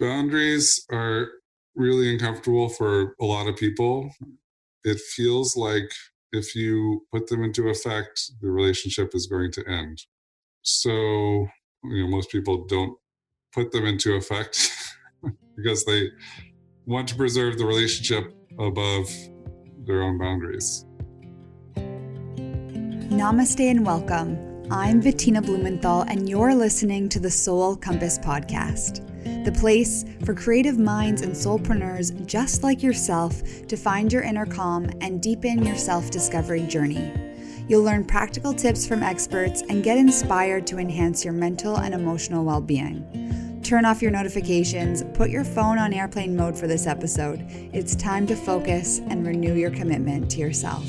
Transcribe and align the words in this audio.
Boundaries 0.00 0.86
are 0.92 1.26
really 1.74 2.12
uncomfortable 2.12 2.68
for 2.68 3.16
a 3.20 3.24
lot 3.24 3.48
of 3.48 3.56
people. 3.56 4.08
It 4.84 5.00
feels 5.00 5.56
like 5.56 5.90
if 6.30 6.54
you 6.54 7.04
put 7.12 7.26
them 7.26 7.42
into 7.42 7.68
effect, 7.68 8.30
the 8.40 8.48
relationship 8.48 9.12
is 9.14 9.26
going 9.26 9.50
to 9.52 9.68
end. 9.68 9.98
So, 10.62 10.92
you 10.92 11.48
know, 12.04 12.06
most 12.06 12.30
people 12.30 12.64
don't 12.66 12.96
put 13.52 13.72
them 13.72 13.86
into 13.86 14.14
effect 14.14 14.70
because 15.56 15.84
they 15.84 16.10
want 16.86 17.08
to 17.08 17.16
preserve 17.16 17.58
the 17.58 17.66
relationship 17.66 18.32
above 18.56 19.10
their 19.84 20.02
own 20.02 20.16
boundaries. 20.16 20.84
Namaste 23.10 23.68
and 23.68 23.84
welcome. 23.84 24.38
I'm 24.70 25.00
Bettina 25.00 25.42
Blumenthal, 25.42 26.02
and 26.02 26.28
you're 26.28 26.54
listening 26.54 27.08
to 27.08 27.18
the 27.18 27.30
Soul 27.30 27.74
Compass 27.74 28.18
Podcast, 28.18 29.07
the 29.48 29.58
place 29.58 30.04
for 30.26 30.34
creative 30.34 30.78
minds 30.78 31.22
and 31.22 31.32
soulpreneurs 31.32 32.26
just 32.26 32.62
like 32.62 32.82
yourself 32.82 33.40
to 33.66 33.78
find 33.78 34.12
your 34.12 34.22
inner 34.22 34.44
calm 34.44 34.90
and 35.00 35.22
deepen 35.22 35.64
your 35.64 35.74
self 35.74 36.10
discovery 36.10 36.66
journey. 36.66 37.10
You'll 37.66 37.82
learn 37.82 38.04
practical 38.04 38.52
tips 38.52 38.86
from 38.86 39.02
experts 39.02 39.62
and 39.70 39.82
get 39.82 39.96
inspired 39.96 40.66
to 40.66 40.76
enhance 40.76 41.24
your 41.24 41.32
mental 41.32 41.78
and 41.78 41.94
emotional 41.94 42.44
well 42.44 42.60
being. 42.60 43.60
Turn 43.64 43.86
off 43.86 44.02
your 44.02 44.10
notifications, 44.10 45.02
put 45.14 45.30
your 45.30 45.44
phone 45.44 45.78
on 45.78 45.94
airplane 45.94 46.36
mode 46.36 46.58
for 46.58 46.66
this 46.66 46.86
episode. 46.86 47.42
It's 47.72 47.96
time 47.96 48.26
to 48.26 48.36
focus 48.36 48.98
and 49.08 49.26
renew 49.26 49.54
your 49.54 49.70
commitment 49.70 50.30
to 50.32 50.40
yourself. 50.40 50.84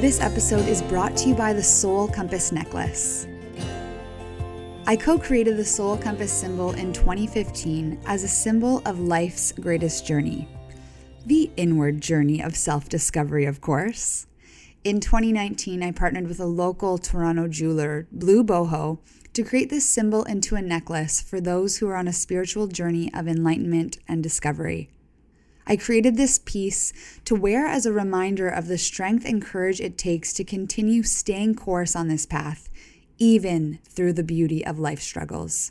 This 0.00 0.22
episode 0.22 0.66
is 0.66 0.80
brought 0.80 1.14
to 1.18 1.28
you 1.28 1.34
by 1.34 1.52
the 1.52 1.62
Soul 1.62 2.08
Compass 2.08 2.52
Necklace. 2.52 3.26
I 4.86 4.96
co 4.96 5.18
created 5.18 5.58
the 5.58 5.64
Soul 5.66 5.98
Compass 5.98 6.32
symbol 6.32 6.70
in 6.70 6.94
2015 6.94 8.00
as 8.06 8.24
a 8.24 8.28
symbol 8.28 8.80
of 8.86 8.98
life's 8.98 9.52
greatest 9.52 10.06
journey 10.06 10.48
the 11.26 11.50
inward 11.58 12.00
journey 12.00 12.42
of 12.42 12.56
self 12.56 12.88
discovery, 12.88 13.44
of 13.44 13.60
course. 13.60 14.26
In 14.84 15.00
2019, 15.00 15.82
I 15.82 15.92
partnered 15.92 16.28
with 16.28 16.40
a 16.40 16.46
local 16.46 16.96
Toronto 16.96 17.46
jeweler, 17.46 18.08
Blue 18.10 18.42
Boho, 18.42 19.00
to 19.34 19.44
create 19.44 19.68
this 19.68 19.84
symbol 19.84 20.24
into 20.24 20.56
a 20.56 20.62
necklace 20.62 21.20
for 21.20 21.42
those 21.42 21.76
who 21.76 21.88
are 21.88 21.96
on 21.96 22.08
a 22.08 22.12
spiritual 22.14 22.68
journey 22.68 23.12
of 23.12 23.28
enlightenment 23.28 23.98
and 24.08 24.22
discovery. 24.22 24.88
I 25.70 25.76
created 25.76 26.16
this 26.16 26.40
piece 26.40 26.92
to 27.24 27.36
wear 27.36 27.64
as 27.64 27.86
a 27.86 27.92
reminder 27.92 28.48
of 28.48 28.66
the 28.66 28.76
strength 28.76 29.24
and 29.24 29.40
courage 29.40 29.80
it 29.80 29.96
takes 29.96 30.32
to 30.32 30.42
continue 30.42 31.04
staying 31.04 31.54
course 31.54 31.94
on 31.94 32.08
this 32.08 32.26
path, 32.26 32.68
even 33.18 33.78
through 33.84 34.14
the 34.14 34.24
beauty 34.24 34.66
of 34.66 34.80
life 34.80 35.00
struggles. 35.00 35.70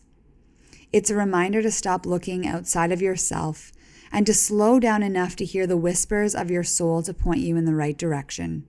It's 0.94 1.09
a 1.09 1.17
reminder 1.17 1.61
to 1.61 1.70
stop 1.70 2.05
looking 2.05 2.47
outside 2.47 2.94
of 2.94 3.02
yourself 3.02 3.73
and 4.09 4.25
to 4.25 4.33
slow 4.33 4.80
down 4.80 5.03
enough 5.03 5.36
to 5.36 5.44
hear 5.44 5.67
the 5.67 5.75
whispers 5.75 6.33
of 6.33 6.50
your 6.50 6.64
soul 6.64 7.03
to 7.03 7.14
point 7.14 7.42
you 7.42 7.58
in 7.58 7.66
the 7.66 7.75
right 7.75 7.97
direction. 7.97 8.69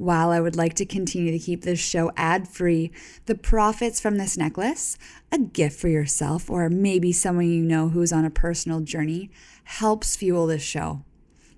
While 0.00 0.30
I 0.30 0.40
would 0.40 0.56
like 0.56 0.72
to 0.76 0.86
continue 0.86 1.30
to 1.30 1.38
keep 1.38 1.60
this 1.60 1.78
show 1.78 2.10
ad 2.16 2.48
free, 2.48 2.90
the 3.26 3.34
profits 3.34 4.00
from 4.00 4.16
this 4.16 4.34
necklace, 4.34 4.96
a 5.30 5.38
gift 5.38 5.78
for 5.78 5.88
yourself 5.88 6.48
or 6.48 6.70
maybe 6.70 7.12
someone 7.12 7.50
you 7.50 7.62
know 7.62 7.90
who's 7.90 8.10
on 8.10 8.24
a 8.24 8.30
personal 8.30 8.80
journey, 8.80 9.30
helps 9.64 10.16
fuel 10.16 10.46
this 10.46 10.62
show. 10.62 11.04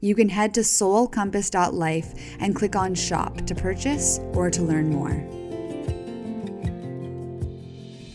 You 0.00 0.16
can 0.16 0.30
head 0.30 0.54
to 0.54 0.62
soulcompass.life 0.62 2.36
and 2.40 2.56
click 2.56 2.74
on 2.74 2.96
shop 2.96 3.46
to 3.46 3.54
purchase 3.54 4.18
or 4.32 4.50
to 4.50 4.62
learn 4.62 4.90
more. 4.90 5.41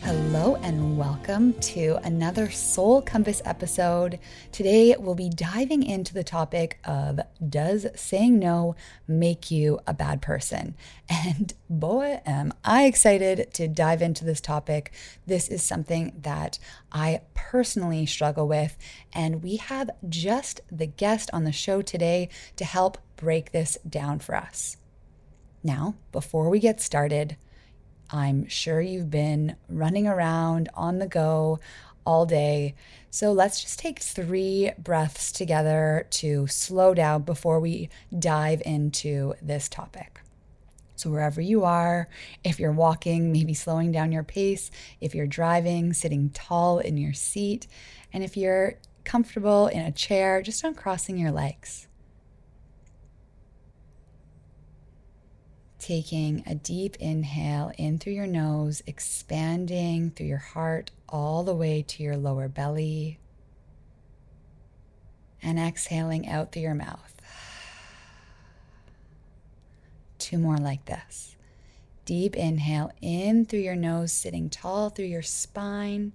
Hello 0.08 0.56
and 0.62 0.96
welcome 0.96 1.52
to 1.60 1.98
another 2.02 2.48
Soul 2.50 3.02
Compass 3.02 3.42
episode. 3.44 4.18
Today 4.52 4.96
we'll 4.98 5.14
be 5.14 5.28
diving 5.28 5.82
into 5.82 6.14
the 6.14 6.24
topic 6.24 6.78
of 6.86 7.20
Does 7.46 7.86
saying 7.94 8.38
no 8.38 8.74
make 9.06 9.50
you 9.50 9.80
a 9.86 9.92
bad 9.92 10.22
person? 10.22 10.74
And 11.10 11.52
boy, 11.68 12.22
am 12.24 12.54
I 12.64 12.86
excited 12.86 13.52
to 13.52 13.68
dive 13.68 14.00
into 14.00 14.24
this 14.24 14.40
topic. 14.40 14.94
This 15.26 15.46
is 15.46 15.62
something 15.62 16.14
that 16.22 16.58
I 16.90 17.20
personally 17.34 18.06
struggle 18.06 18.48
with, 18.48 18.78
and 19.12 19.42
we 19.42 19.56
have 19.56 19.90
just 20.08 20.62
the 20.72 20.86
guest 20.86 21.28
on 21.34 21.44
the 21.44 21.52
show 21.52 21.82
today 21.82 22.30
to 22.56 22.64
help 22.64 22.96
break 23.16 23.52
this 23.52 23.76
down 23.86 24.20
for 24.20 24.34
us. 24.34 24.78
Now, 25.62 25.96
before 26.12 26.48
we 26.48 26.60
get 26.60 26.80
started, 26.80 27.36
I'm 28.10 28.48
sure 28.48 28.80
you've 28.80 29.10
been 29.10 29.56
running 29.68 30.06
around 30.06 30.68
on 30.74 30.98
the 30.98 31.06
go 31.06 31.60
all 32.06 32.24
day. 32.24 32.74
So 33.10 33.32
let's 33.32 33.60
just 33.60 33.78
take 33.78 34.00
three 34.00 34.70
breaths 34.78 35.30
together 35.30 36.06
to 36.10 36.46
slow 36.46 36.94
down 36.94 37.22
before 37.22 37.60
we 37.60 37.90
dive 38.18 38.62
into 38.64 39.34
this 39.42 39.68
topic. 39.68 40.20
So, 40.96 41.10
wherever 41.10 41.40
you 41.40 41.64
are, 41.64 42.08
if 42.42 42.58
you're 42.58 42.72
walking, 42.72 43.30
maybe 43.30 43.54
slowing 43.54 43.92
down 43.92 44.10
your 44.10 44.24
pace. 44.24 44.70
If 45.00 45.14
you're 45.14 45.28
driving, 45.28 45.92
sitting 45.92 46.30
tall 46.30 46.80
in 46.80 46.96
your 46.96 47.12
seat. 47.12 47.68
And 48.12 48.24
if 48.24 48.36
you're 48.36 48.78
comfortable 49.04 49.68
in 49.68 49.80
a 49.80 49.92
chair, 49.92 50.42
just 50.42 50.64
uncrossing 50.64 51.16
your 51.16 51.30
legs. 51.30 51.87
Taking 55.88 56.42
a 56.46 56.54
deep 56.54 56.96
inhale 56.96 57.72
in 57.78 57.98
through 57.98 58.12
your 58.12 58.26
nose, 58.26 58.82
expanding 58.86 60.10
through 60.10 60.26
your 60.26 60.36
heart 60.36 60.90
all 61.08 61.42
the 61.44 61.54
way 61.54 61.80
to 61.80 62.02
your 62.02 62.14
lower 62.14 62.46
belly, 62.46 63.18
and 65.42 65.58
exhaling 65.58 66.28
out 66.28 66.52
through 66.52 66.60
your 66.60 66.74
mouth. 66.74 67.14
Two 70.18 70.36
more 70.36 70.58
like 70.58 70.84
this. 70.84 71.36
Deep 72.04 72.36
inhale 72.36 72.92
in 73.00 73.46
through 73.46 73.60
your 73.60 73.74
nose, 73.74 74.12
sitting 74.12 74.50
tall 74.50 74.90
through 74.90 75.06
your 75.06 75.22
spine, 75.22 76.12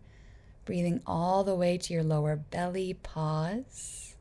breathing 0.66 1.02
all 1.08 1.44
the 1.44 1.56
way 1.56 1.80
to 1.80 1.94
your 1.94 2.04
lower 2.04 2.36
belly. 2.36 2.94
Pause. 2.94 4.13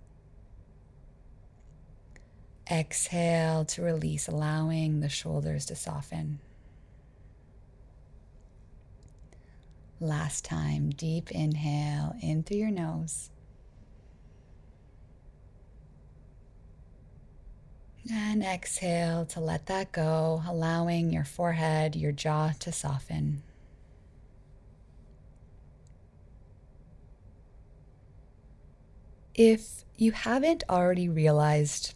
Exhale 2.72 3.66
to 3.66 3.82
release, 3.82 4.28
allowing 4.28 5.00
the 5.00 5.10
shoulders 5.10 5.66
to 5.66 5.76
soften. 5.76 6.38
Last 10.00 10.46
time, 10.46 10.88
deep 10.88 11.30
inhale 11.30 12.16
in 12.22 12.42
through 12.42 12.56
your 12.56 12.70
nose. 12.70 13.28
And 18.10 18.42
exhale 18.42 19.26
to 19.26 19.40
let 19.40 19.66
that 19.66 19.92
go, 19.92 20.42
allowing 20.48 21.12
your 21.12 21.24
forehead, 21.24 21.94
your 21.94 22.10
jaw 22.10 22.52
to 22.60 22.72
soften. 22.72 23.42
If 29.34 29.84
you 29.96 30.12
haven't 30.12 30.64
already 30.70 31.08
realized 31.10 31.94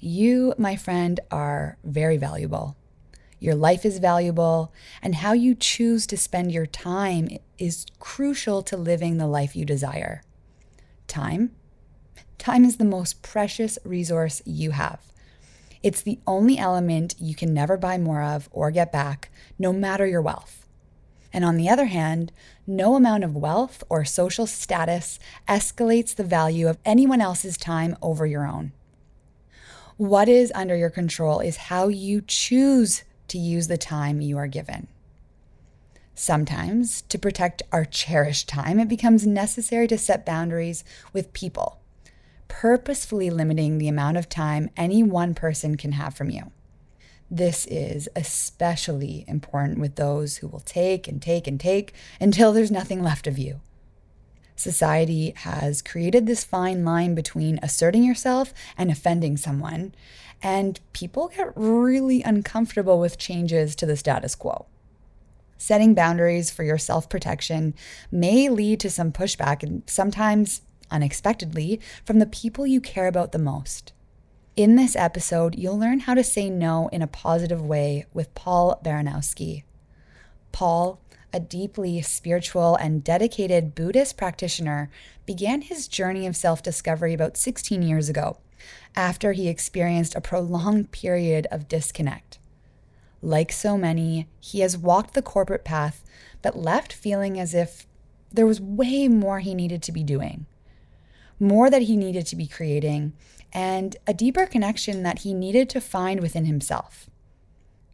you, 0.00 0.54
my 0.58 0.76
friend, 0.76 1.20
are 1.30 1.78
very 1.84 2.16
valuable. 2.16 2.76
Your 3.40 3.54
life 3.54 3.84
is 3.84 3.98
valuable, 3.98 4.72
and 5.00 5.16
how 5.16 5.32
you 5.32 5.54
choose 5.54 6.06
to 6.08 6.16
spend 6.16 6.52
your 6.52 6.66
time 6.66 7.28
is 7.58 7.86
crucial 7.98 8.62
to 8.62 8.76
living 8.76 9.16
the 9.16 9.26
life 9.26 9.54
you 9.54 9.64
desire. 9.64 10.22
Time? 11.06 11.52
Time 12.38 12.64
is 12.64 12.76
the 12.76 12.84
most 12.84 13.22
precious 13.22 13.78
resource 13.84 14.42
you 14.44 14.72
have. 14.72 15.00
It's 15.82 16.02
the 16.02 16.18
only 16.26 16.58
element 16.58 17.14
you 17.18 17.34
can 17.34 17.54
never 17.54 17.76
buy 17.76 17.98
more 17.98 18.22
of 18.22 18.48
or 18.52 18.70
get 18.70 18.90
back, 18.90 19.30
no 19.58 19.72
matter 19.72 20.06
your 20.06 20.22
wealth. 20.22 20.66
And 21.32 21.44
on 21.44 21.56
the 21.56 21.68
other 21.68 21.86
hand, 21.86 22.32
no 22.66 22.96
amount 22.96 23.22
of 23.22 23.36
wealth 23.36 23.84
or 23.88 24.04
social 24.04 24.46
status 24.46 25.18
escalates 25.48 26.14
the 26.14 26.24
value 26.24 26.68
of 26.68 26.78
anyone 26.84 27.20
else's 27.20 27.56
time 27.56 27.96
over 28.02 28.26
your 28.26 28.46
own. 28.46 28.72
What 29.98 30.28
is 30.28 30.52
under 30.54 30.76
your 30.76 30.90
control 30.90 31.40
is 31.40 31.56
how 31.56 31.88
you 31.88 32.22
choose 32.24 33.02
to 33.26 33.36
use 33.36 33.66
the 33.66 33.76
time 33.76 34.20
you 34.20 34.38
are 34.38 34.46
given. 34.46 34.86
Sometimes, 36.14 37.02
to 37.02 37.18
protect 37.18 37.64
our 37.72 37.84
cherished 37.84 38.48
time, 38.48 38.78
it 38.78 38.88
becomes 38.88 39.26
necessary 39.26 39.88
to 39.88 39.98
set 39.98 40.24
boundaries 40.24 40.84
with 41.12 41.32
people, 41.32 41.80
purposefully 42.46 43.28
limiting 43.28 43.78
the 43.78 43.88
amount 43.88 44.16
of 44.16 44.28
time 44.28 44.70
any 44.76 45.02
one 45.02 45.34
person 45.34 45.76
can 45.76 45.90
have 45.90 46.14
from 46.14 46.30
you. 46.30 46.52
This 47.28 47.66
is 47.66 48.08
especially 48.14 49.24
important 49.26 49.80
with 49.80 49.96
those 49.96 50.36
who 50.36 50.46
will 50.46 50.60
take 50.60 51.08
and 51.08 51.20
take 51.20 51.48
and 51.48 51.58
take 51.58 51.92
until 52.20 52.52
there's 52.52 52.70
nothing 52.70 53.02
left 53.02 53.26
of 53.26 53.36
you 53.36 53.60
society 54.58 55.32
has 55.36 55.80
created 55.80 56.26
this 56.26 56.44
fine 56.44 56.84
line 56.84 57.14
between 57.14 57.60
asserting 57.62 58.04
yourself 58.04 58.52
and 58.76 58.90
offending 58.90 59.36
someone. 59.36 59.94
and 60.40 60.78
people 60.92 61.32
get 61.36 61.52
really 61.56 62.22
uncomfortable 62.22 63.00
with 63.00 63.18
changes 63.18 63.74
to 63.74 63.84
the 63.86 63.96
status 63.96 64.36
quo. 64.36 64.66
Setting 65.56 65.94
boundaries 65.94 66.50
for 66.50 66.62
your 66.62 66.78
self 66.78 67.08
protection 67.08 67.74
may 68.12 68.48
lead 68.48 68.78
to 68.80 68.90
some 68.90 69.10
pushback 69.10 69.64
and 69.64 69.82
sometimes 69.86 70.62
unexpectedly 70.90 71.80
from 72.04 72.20
the 72.20 72.26
people 72.26 72.66
you 72.66 72.80
care 72.80 73.08
about 73.08 73.32
the 73.32 73.38
most. 73.38 73.92
In 74.54 74.76
this 74.76 74.94
episode, 74.96 75.56
you'll 75.56 75.78
learn 75.78 76.00
how 76.00 76.14
to 76.14 76.24
say 76.24 76.48
no 76.48 76.88
in 76.92 77.02
a 77.02 77.06
positive 77.08 77.60
way 77.64 78.06
with 78.14 78.34
Paul 78.34 78.80
Baranowski. 78.84 79.64
Paul, 80.52 81.00
a 81.32 81.40
deeply 81.40 82.00
spiritual 82.02 82.76
and 82.76 83.04
dedicated 83.04 83.74
Buddhist 83.74 84.16
practitioner, 84.16 84.90
began 85.26 85.62
his 85.62 85.88
journey 85.88 86.26
of 86.26 86.36
self 86.36 86.62
discovery 86.62 87.12
about 87.14 87.36
16 87.36 87.82
years 87.82 88.08
ago 88.08 88.38
after 88.96 89.32
he 89.32 89.48
experienced 89.48 90.14
a 90.14 90.20
prolonged 90.20 90.90
period 90.90 91.46
of 91.50 91.68
disconnect. 91.68 92.38
Like 93.20 93.52
so 93.52 93.76
many, 93.76 94.28
he 94.40 94.60
has 94.60 94.76
walked 94.76 95.14
the 95.14 95.22
corporate 95.22 95.64
path, 95.64 96.04
but 96.42 96.58
left 96.58 96.92
feeling 96.92 97.38
as 97.38 97.54
if 97.54 97.86
there 98.32 98.46
was 98.46 98.60
way 98.60 99.08
more 99.08 99.40
he 99.40 99.54
needed 99.54 99.82
to 99.84 99.92
be 99.92 100.02
doing, 100.02 100.46
more 101.40 101.70
that 101.70 101.82
he 101.82 101.96
needed 101.96 102.26
to 102.26 102.36
be 102.36 102.46
creating, 102.46 103.12
and 103.52 103.96
a 104.06 104.14
deeper 104.14 104.46
connection 104.46 105.02
that 105.02 105.20
he 105.20 105.32
needed 105.32 105.68
to 105.70 105.80
find 105.80 106.20
within 106.20 106.44
himself. 106.44 107.08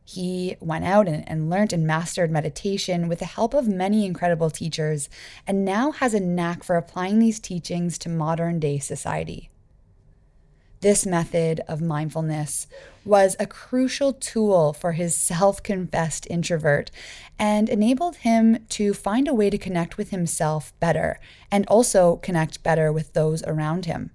He 0.04 0.56
went 0.60 0.84
out 0.84 1.08
and, 1.08 1.26
and 1.28 1.48
learned 1.48 1.72
and 1.72 1.86
mastered 1.86 2.30
meditation 2.30 3.08
with 3.08 3.20
the 3.20 3.24
help 3.24 3.54
of 3.54 3.66
many 3.66 4.04
incredible 4.04 4.50
teachers, 4.50 5.08
and 5.46 5.64
now 5.64 5.92
has 5.92 6.12
a 6.12 6.20
knack 6.20 6.62
for 6.62 6.76
applying 6.76 7.18
these 7.18 7.40
teachings 7.40 7.96
to 7.98 8.10
modern 8.10 8.60
day 8.60 8.78
society. 8.78 9.50
This 10.82 11.06
method 11.06 11.62
of 11.66 11.80
mindfulness 11.80 12.66
was 13.06 13.36
a 13.40 13.46
crucial 13.46 14.12
tool 14.12 14.74
for 14.74 14.92
his 14.92 15.16
self 15.16 15.62
confessed 15.62 16.26
introvert 16.28 16.90
and 17.38 17.70
enabled 17.70 18.16
him 18.16 18.66
to 18.68 18.92
find 18.92 19.26
a 19.26 19.32
way 19.32 19.48
to 19.48 19.56
connect 19.56 19.96
with 19.96 20.10
himself 20.10 20.78
better 20.80 21.18
and 21.50 21.64
also 21.68 22.16
connect 22.16 22.62
better 22.62 22.92
with 22.92 23.14
those 23.14 23.42
around 23.44 23.86
him. 23.86 24.10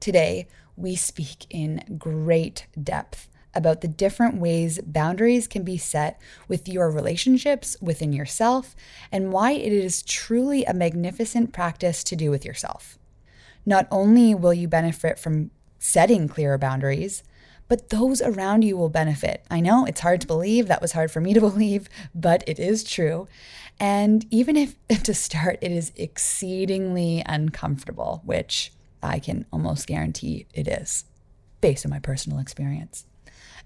Today, 0.00 0.46
we 0.76 0.94
speak 0.94 1.46
in 1.48 1.96
great 1.98 2.66
depth 2.80 3.28
about 3.54 3.80
the 3.80 3.88
different 3.88 4.36
ways 4.36 4.80
boundaries 4.84 5.46
can 5.46 5.64
be 5.64 5.78
set 5.78 6.20
with 6.46 6.68
your 6.68 6.90
relationships 6.90 7.76
within 7.80 8.12
yourself 8.12 8.76
and 9.10 9.32
why 9.32 9.52
it 9.52 9.72
is 9.72 10.02
truly 10.02 10.64
a 10.64 10.74
magnificent 10.74 11.52
practice 11.52 12.04
to 12.04 12.16
do 12.16 12.30
with 12.30 12.44
yourself. 12.44 12.98
Not 13.66 13.86
only 13.90 14.34
will 14.34 14.54
you 14.54 14.68
benefit 14.68 15.18
from 15.18 15.50
setting 15.78 16.28
clearer 16.28 16.58
boundaries, 16.58 17.22
but 17.68 17.90
those 17.90 18.22
around 18.22 18.62
you 18.62 18.76
will 18.76 18.88
benefit. 18.88 19.44
I 19.50 19.60
know 19.60 19.84
it's 19.84 20.00
hard 20.00 20.22
to 20.22 20.26
believe, 20.26 20.68
that 20.68 20.80
was 20.80 20.92
hard 20.92 21.10
for 21.10 21.20
me 21.20 21.34
to 21.34 21.40
believe, 21.48 21.88
but 22.14 22.42
it 22.46 22.58
is 22.58 22.82
true. 22.82 23.28
And 23.78 24.26
even 24.30 24.56
if 24.56 24.76
to 25.02 25.14
start 25.14 25.58
it 25.60 25.70
is 25.70 25.92
exceedingly 25.96 27.22
uncomfortable, 27.26 28.22
which 28.24 28.72
I 29.02 29.18
can 29.18 29.46
almost 29.52 29.86
guarantee 29.86 30.46
it 30.54 30.66
is, 30.66 31.04
based 31.60 31.84
on 31.84 31.90
my 31.90 32.00
personal 32.00 32.38
experience. 32.38 33.04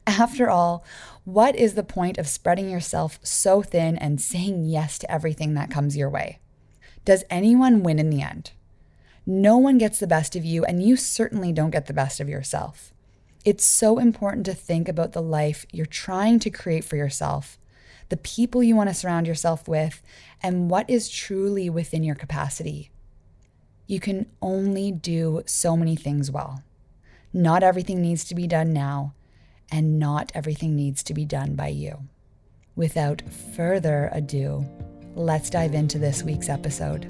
After 0.06 0.50
all, 0.50 0.84
what 1.24 1.54
is 1.54 1.74
the 1.74 1.84
point 1.84 2.18
of 2.18 2.26
spreading 2.26 2.68
yourself 2.68 3.18
so 3.22 3.62
thin 3.62 3.96
and 3.96 4.20
saying 4.20 4.64
yes 4.64 4.98
to 4.98 5.10
everything 5.10 5.54
that 5.54 5.70
comes 5.70 5.96
your 5.96 6.10
way? 6.10 6.40
Does 7.04 7.24
anyone 7.30 7.82
win 7.82 7.98
in 7.98 8.10
the 8.10 8.22
end? 8.22 8.52
No 9.24 9.56
one 9.56 9.78
gets 9.78 10.00
the 10.00 10.06
best 10.08 10.34
of 10.34 10.44
you, 10.44 10.64
and 10.64 10.82
you 10.82 10.96
certainly 10.96 11.52
don't 11.52 11.70
get 11.70 11.86
the 11.86 11.92
best 11.92 12.18
of 12.18 12.28
yourself. 12.28 12.92
It's 13.44 13.64
so 13.64 13.98
important 13.98 14.46
to 14.46 14.54
think 14.54 14.88
about 14.88 15.12
the 15.12 15.22
life 15.22 15.64
you're 15.72 15.86
trying 15.86 16.40
to 16.40 16.50
create 16.50 16.84
for 16.84 16.96
yourself, 16.96 17.58
the 18.08 18.16
people 18.16 18.62
you 18.62 18.74
want 18.74 18.88
to 18.88 18.94
surround 18.94 19.26
yourself 19.26 19.68
with, 19.68 20.02
and 20.42 20.70
what 20.70 20.90
is 20.90 21.08
truly 21.08 21.70
within 21.70 22.02
your 22.02 22.16
capacity. 22.16 22.90
You 23.86 24.00
can 24.00 24.26
only 24.40 24.90
do 24.90 25.42
so 25.46 25.76
many 25.76 25.94
things 25.94 26.30
well. 26.30 26.64
Not 27.32 27.62
everything 27.62 28.02
needs 28.02 28.24
to 28.24 28.34
be 28.34 28.46
done 28.46 28.72
now, 28.72 29.14
and 29.72 29.98
not 29.98 30.30
everything 30.34 30.76
needs 30.76 31.02
to 31.02 31.14
be 31.14 31.24
done 31.24 31.54
by 31.54 31.68
you. 31.68 31.98
Without 32.76 33.22
further 33.56 34.10
ado, 34.12 34.64
let's 35.14 35.50
dive 35.50 35.74
into 35.74 35.98
this 35.98 36.22
week's 36.22 36.50
episode. 36.50 37.06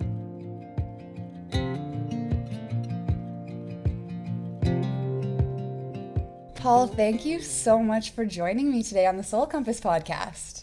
Paul, 6.54 6.86
thank 6.86 7.24
you 7.24 7.40
so 7.40 7.80
much 7.80 8.10
for 8.10 8.24
joining 8.24 8.70
me 8.70 8.84
today 8.84 9.06
on 9.06 9.16
the 9.16 9.24
Soul 9.24 9.46
Compass 9.46 9.80
podcast. 9.80 10.62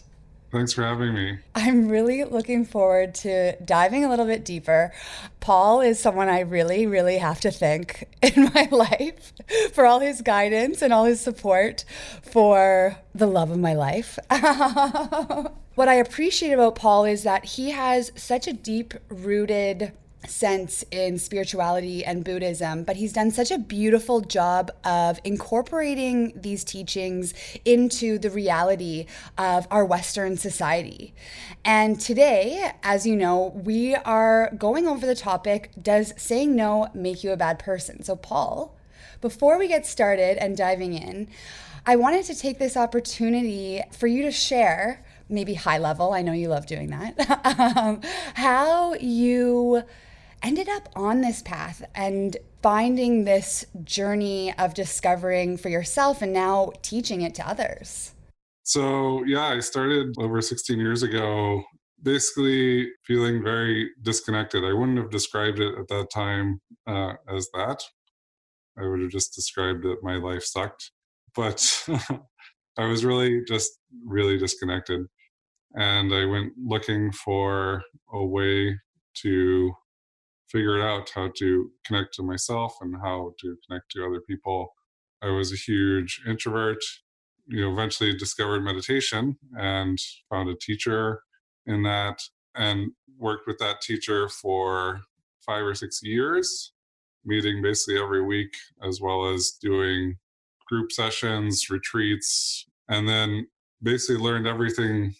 Thanks 0.52 0.72
for 0.72 0.82
having 0.82 1.14
me. 1.14 1.38
I'm 1.54 1.88
really 1.88 2.24
looking 2.24 2.64
forward 2.64 3.14
to 3.16 3.54
diving 3.62 4.04
a 4.04 4.08
little 4.08 4.26
bit 4.26 4.44
deeper. 4.44 4.92
Paul 5.38 5.80
is 5.80 6.00
someone 6.00 6.28
I 6.28 6.40
really, 6.40 6.88
really 6.88 7.18
have 7.18 7.40
to 7.42 7.52
thank 7.52 8.08
in 8.22 8.50
my 8.52 8.68
life 8.72 9.32
for 9.72 9.86
all 9.86 10.00
his 10.00 10.22
guidance 10.22 10.82
and 10.82 10.92
all 10.92 11.04
his 11.04 11.20
support 11.20 11.84
for 12.22 12.96
the 13.14 13.26
love 13.26 13.52
of 13.52 13.58
my 13.58 13.74
life. 13.74 14.18
what 15.76 15.88
I 15.88 15.94
appreciate 15.94 16.52
about 16.52 16.74
Paul 16.74 17.04
is 17.04 17.22
that 17.22 17.44
he 17.44 17.70
has 17.70 18.10
such 18.16 18.48
a 18.48 18.52
deep 18.52 18.94
rooted 19.08 19.92
sense 20.26 20.84
in 20.90 21.18
spirituality 21.18 22.04
and 22.04 22.24
Buddhism, 22.24 22.84
but 22.84 22.96
he's 22.96 23.12
done 23.12 23.30
such 23.30 23.50
a 23.50 23.58
beautiful 23.58 24.20
job 24.20 24.70
of 24.84 25.20
incorporating 25.24 26.32
these 26.36 26.64
teachings 26.64 27.32
into 27.64 28.18
the 28.18 28.30
reality 28.30 29.06
of 29.38 29.66
our 29.70 29.84
Western 29.84 30.36
society. 30.36 31.14
And 31.64 32.00
today, 32.00 32.72
as 32.82 33.06
you 33.06 33.16
know, 33.16 33.52
we 33.64 33.94
are 33.94 34.52
going 34.56 34.86
over 34.86 35.06
the 35.06 35.14
topic 35.14 35.70
Does 35.80 36.12
saying 36.16 36.54
no 36.54 36.88
make 36.94 37.24
you 37.24 37.32
a 37.32 37.36
bad 37.36 37.58
person? 37.58 38.02
So, 38.02 38.16
Paul, 38.16 38.76
before 39.20 39.58
we 39.58 39.68
get 39.68 39.86
started 39.86 40.38
and 40.38 40.56
diving 40.56 40.94
in, 40.94 41.28
I 41.86 41.96
wanted 41.96 42.24
to 42.26 42.34
take 42.34 42.58
this 42.58 42.76
opportunity 42.76 43.82
for 43.90 44.06
you 44.06 44.22
to 44.22 44.30
share, 44.30 45.04
maybe 45.28 45.54
high 45.54 45.78
level, 45.78 46.12
I 46.12 46.22
know 46.22 46.32
you 46.32 46.48
love 46.48 46.66
doing 46.66 46.90
that, 46.90 47.76
um, 47.76 48.00
how 48.34 48.94
you 48.94 49.82
ended 50.42 50.68
up 50.68 50.88
on 50.94 51.20
this 51.20 51.42
path 51.42 51.84
and 51.94 52.36
finding 52.62 53.24
this 53.24 53.64
journey 53.84 54.54
of 54.58 54.74
discovering 54.74 55.56
for 55.56 55.68
yourself 55.68 56.22
and 56.22 56.32
now 56.32 56.72
teaching 56.82 57.22
it 57.22 57.34
to 57.36 57.48
others? 57.48 58.12
So, 58.62 59.24
yeah, 59.24 59.46
I 59.46 59.60
started 59.60 60.14
over 60.18 60.40
16 60.40 60.78
years 60.78 61.02
ago, 61.02 61.62
basically 62.02 62.88
feeling 63.04 63.42
very 63.42 63.90
disconnected. 64.02 64.64
I 64.64 64.72
wouldn't 64.72 64.98
have 64.98 65.10
described 65.10 65.60
it 65.60 65.74
at 65.78 65.88
that 65.88 66.08
time 66.12 66.60
uh, 66.86 67.14
as 67.28 67.48
that. 67.54 67.82
I 68.78 68.86
would 68.86 69.00
have 69.00 69.10
just 69.10 69.34
described 69.34 69.84
that 69.84 70.02
my 70.02 70.16
life 70.16 70.44
sucked. 70.44 70.92
But 71.34 71.88
I 72.78 72.86
was 72.86 73.04
really 73.04 73.42
just 73.46 73.70
really 74.06 74.38
disconnected. 74.38 75.02
And 75.74 76.12
I 76.12 76.24
went 76.24 76.52
looking 76.56 77.12
for 77.12 77.82
a 78.12 78.24
way 78.24 78.76
to 79.22 79.72
figured 80.50 80.80
out 80.80 81.10
how 81.14 81.30
to 81.36 81.70
connect 81.84 82.14
to 82.14 82.22
myself 82.22 82.76
and 82.80 82.96
how 83.02 83.32
to 83.40 83.56
connect 83.66 83.90
to 83.92 84.04
other 84.04 84.20
people. 84.20 84.74
I 85.22 85.28
was 85.28 85.52
a 85.52 85.56
huge 85.56 86.22
introvert. 86.26 86.78
You 87.46 87.62
know, 87.62 87.72
eventually 87.72 88.16
discovered 88.16 88.60
meditation 88.60 89.36
and 89.58 89.98
found 90.28 90.48
a 90.48 90.54
teacher 90.54 91.22
in 91.66 91.82
that 91.82 92.20
and 92.54 92.92
worked 93.18 93.46
with 93.46 93.58
that 93.58 93.80
teacher 93.80 94.28
for 94.28 95.00
five 95.44 95.64
or 95.64 95.74
six 95.74 96.00
years, 96.02 96.72
meeting 97.24 97.60
basically 97.60 98.00
every 98.00 98.22
week, 98.22 98.54
as 98.86 99.00
well 99.00 99.32
as 99.32 99.52
doing 99.60 100.16
group 100.68 100.92
sessions, 100.92 101.68
retreats, 101.70 102.66
and 102.88 103.08
then 103.08 103.46
basically 103.82 104.22
learned 104.22 104.46
everything 104.46 105.14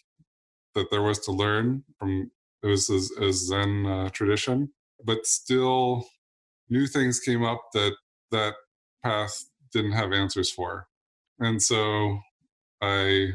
that 0.75 0.91
there 0.91 1.03
was 1.03 1.19
to 1.21 1.33
learn 1.33 1.83
from 1.99 2.31
it 2.63 2.67
was 2.67 2.91
a, 2.91 3.33
Zen 3.33 3.87
uh, 3.87 4.09
tradition 4.11 4.71
but 5.05 5.27
still 5.27 6.07
new 6.69 6.87
things 6.87 7.21
came 7.21 7.45
up 7.45 7.61
that 7.75 7.93
that 8.31 8.55
path 9.05 9.45
didn't 9.73 9.93
have 9.93 10.13
answers 10.13 10.51
for. 10.51 10.87
And 11.39 11.63
so 11.63 12.19
i 12.83 13.31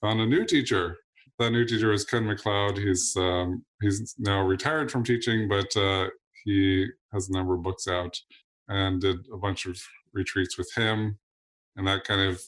found 0.00 0.20
a 0.20 0.26
new 0.26 0.44
teacher. 0.44 0.96
That 1.38 1.50
new 1.50 1.64
teacher 1.64 1.88
was 1.88 2.04
ken 2.04 2.24
mcleod. 2.24 2.78
He's 2.78 3.16
um, 3.16 3.64
he's 3.80 4.14
now 4.18 4.42
retired 4.42 4.90
from 4.90 5.04
teaching 5.04 5.48
but 5.48 5.76
uh, 5.76 6.08
he 6.44 6.86
has 7.12 7.28
a 7.28 7.32
number 7.32 7.54
of 7.54 7.62
books 7.62 7.88
out 7.88 8.18
and 8.68 9.00
did 9.00 9.16
a 9.32 9.36
bunch 9.36 9.66
of 9.66 9.80
retreats 10.12 10.56
with 10.56 10.70
him. 10.74 11.18
And 11.76 11.86
that 11.86 12.04
kind 12.04 12.20
of 12.20 12.40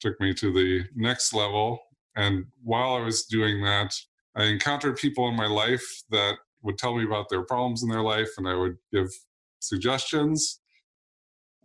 took 0.00 0.20
me 0.20 0.34
to 0.34 0.52
the 0.52 0.84
next 0.94 1.32
level. 1.32 1.80
And 2.16 2.46
while 2.62 2.94
i 2.94 3.00
was 3.00 3.24
doing 3.24 3.62
that 3.62 3.94
i 4.34 4.44
encountered 4.44 4.96
people 4.96 5.28
in 5.28 5.36
my 5.36 5.46
life 5.46 6.02
that 6.10 6.36
would 6.68 6.76
tell 6.76 6.94
me 6.94 7.02
about 7.02 7.30
their 7.30 7.42
problems 7.42 7.82
in 7.82 7.88
their 7.88 8.02
life 8.02 8.28
and 8.36 8.46
I 8.46 8.54
would 8.54 8.76
give 8.92 9.08
suggestions. 9.58 10.60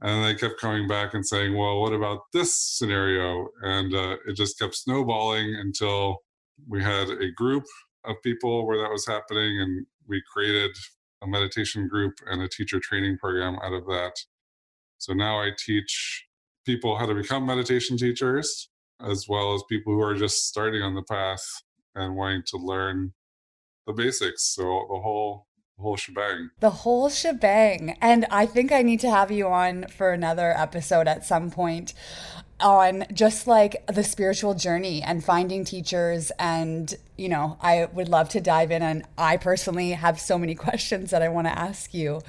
And 0.02 0.24
they 0.24 0.34
kept 0.34 0.62
coming 0.62 0.88
back 0.88 1.14
and 1.14 1.28
saying, 1.28 1.58
well, 1.58 1.82
what 1.82 1.92
about 1.92 2.22
this 2.32 2.58
scenario? 2.58 3.50
And 3.62 3.94
uh, 3.94 4.16
it 4.26 4.38
just 4.38 4.58
kept 4.58 4.76
snowballing 4.76 5.56
until 5.56 6.20
we 6.70 6.82
had 6.82 7.10
a 7.10 7.32
group 7.36 7.66
of 8.06 8.16
people 8.24 8.66
where 8.66 8.78
that 8.78 8.92
was 8.92 9.06
happening. 9.06 9.60
And 9.60 9.86
we 10.08 10.24
created 10.34 10.72
a 11.22 11.28
meditation 11.28 11.90
group 11.90 12.14
and 12.26 12.42
a 12.42 12.48
teacher 12.48 12.80
training 12.80 13.18
program 13.18 13.58
out 13.62 13.74
of 13.74 13.86
that. 13.88 14.14
So 15.00 15.12
now 15.12 15.42
I 15.42 15.52
teach 15.58 16.26
people 16.66 16.98
how 16.98 17.08
to 17.08 17.14
become 17.14 17.46
meditation 17.46 17.98
teachers, 17.98 18.70
as 19.06 19.26
well 19.28 19.54
as 19.54 19.64
people 19.70 19.94
who 19.94 20.02
are 20.02 20.16
just 20.16 20.48
starting 20.48 20.82
on 20.82 20.96
the 20.96 21.04
path 21.04 21.44
and 21.94 22.16
wanting 22.16 22.44
to 22.48 22.58
learn 22.58 23.14
the 23.86 23.94
basics. 23.94 24.44
So 24.44 24.64
the 24.64 25.00
whole 25.00 25.48
whole 25.80 25.98
shebang. 25.98 26.50
The 26.60 26.70
whole 26.70 27.10
shebang. 27.10 27.98
And 28.02 28.26
I 28.32 28.46
think 28.46 28.72
I 28.72 28.82
need 28.82 29.00
to 29.02 29.10
have 29.10 29.32
you 29.32 29.48
on 29.48 29.86
for 29.88 30.12
another 30.12 30.54
episode 30.58 31.08
at 31.08 31.26
some 31.26 31.52
point 31.52 31.94
on 32.60 33.06
just 33.14 33.48
like 33.48 33.86
the 33.88 34.04
spiritual 34.04 34.54
journey 34.54 35.02
and 35.02 35.24
finding 35.24 35.66
teachers 35.66 36.32
and 36.40 36.96
you 37.18 37.28
know 37.28 37.58
i 37.62 37.86
would 37.94 38.08
love 38.08 38.30
to 38.30 38.40
dive 38.40 38.72
in 38.72 38.82
and 38.82 39.04
i 39.18 39.36
personally 39.36 39.92
have 39.92 40.20
so 40.20 40.38
many 40.38 40.56
questions 40.68 41.12
that 41.12 41.22
i 41.22 41.28
want 41.28 41.48
to 41.48 41.60
ask 41.60 41.94
you 41.94 42.22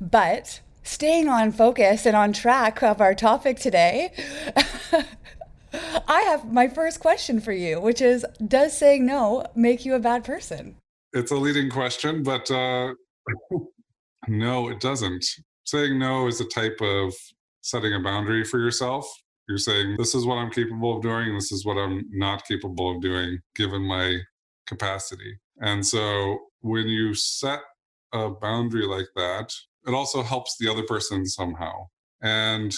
but 0.00 0.60
staying 0.82 1.28
on 1.28 1.52
focus 1.52 2.06
and 2.06 2.16
on 2.16 2.32
track 2.32 2.82
of 2.82 3.00
our 3.00 3.14
topic 3.14 3.58
today 3.58 4.12
i 6.08 6.22
have 6.22 6.50
my 6.50 6.68
first 6.68 7.00
question 7.00 7.40
for 7.40 7.52
you 7.52 7.80
which 7.80 8.00
is 8.00 8.24
does 8.46 8.76
saying 8.76 9.04
no 9.04 9.44
make 9.54 9.84
you 9.84 9.94
a 9.94 9.98
bad 9.98 10.24
person 10.24 10.76
it's 11.12 11.30
a 11.30 11.36
leading 11.36 11.70
question 11.70 12.22
but 12.22 12.50
uh 12.50 12.92
no 14.28 14.68
it 14.68 14.80
doesn't 14.80 15.24
saying 15.64 15.98
no 15.98 16.26
is 16.26 16.40
a 16.40 16.44
type 16.46 16.78
of 16.80 17.14
setting 17.60 17.94
a 17.94 18.00
boundary 18.00 18.44
for 18.44 18.58
yourself 18.58 19.06
you're 19.48 19.58
saying, 19.58 19.96
this 19.98 20.14
is 20.14 20.24
what 20.24 20.36
I'm 20.36 20.50
capable 20.50 20.96
of 20.96 21.02
doing, 21.02 21.34
this 21.34 21.52
is 21.52 21.64
what 21.64 21.76
I'm 21.76 22.06
not 22.10 22.46
capable 22.46 22.94
of 22.94 23.02
doing 23.02 23.38
given 23.54 23.82
my 23.82 24.18
capacity. 24.66 25.38
And 25.60 25.84
so 25.84 26.38
when 26.60 26.86
you 26.86 27.14
set 27.14 27.60
a 28.12 28.30
boundary 28.30 28.86
like 28.86 29.08
that, 29.16 29.52
it 29.86 29.94
also 29.94 30.22
helps 30.22 30.56
the 30.58 30.70
other 30.70 30.84
person 30.84 31.26
somehow. 31.26 31.72
And 32.22 32.74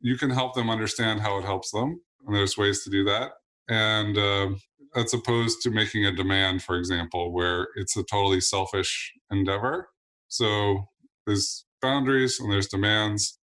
you 0.00 0.16
can 0.16 0.30
help 0.30 0.54
them 0.54 0.70
understand 0.70 1.20
how 1.20 1.38
it 1.38 1.44
helps 1.44 1.70
them. 1.72 2.00
And 2.26 2.34
there's 2.34 2.56
ways 2.56 2.84
to 2.84 2.90
do 2.90 3.04
that. 3.04 3.32
And 3.68 4.16
uh, 4.16 4.50
as 4.96 5.12
opposed 5.12 5.60
to 5.62 5.70
making 5.70 6.06
a 6.06 6.12
demand, 6.12 6.62
for 6.62 6.76
example, 6.76 7.32
where 7.32 7.68
it's 7.76 7.96
a 7.96 8.02
totally 8.02 8.40
selfish 8.40 9.12
endeavor. 9.30 9.88
So 10.28 10.86
there's 11.26 11.64
boundaries 11.82 12.40
and 12.40 12.50
there's 12.50 12.68
demands. 12.68 13.38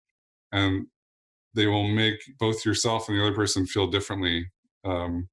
And 0.52 0.88
they 1.54 1.68
will 1.68 1.88
make 1.88 2.20
both 2.40 2.66
yourself 2.66 3.08
and 3.08 3.18
the 3.18 3.24
other 3.24 3.36
person 3.36 3.66
feel 3.66 3.88
differently, 3.88 4.48
um, 4.84 5.30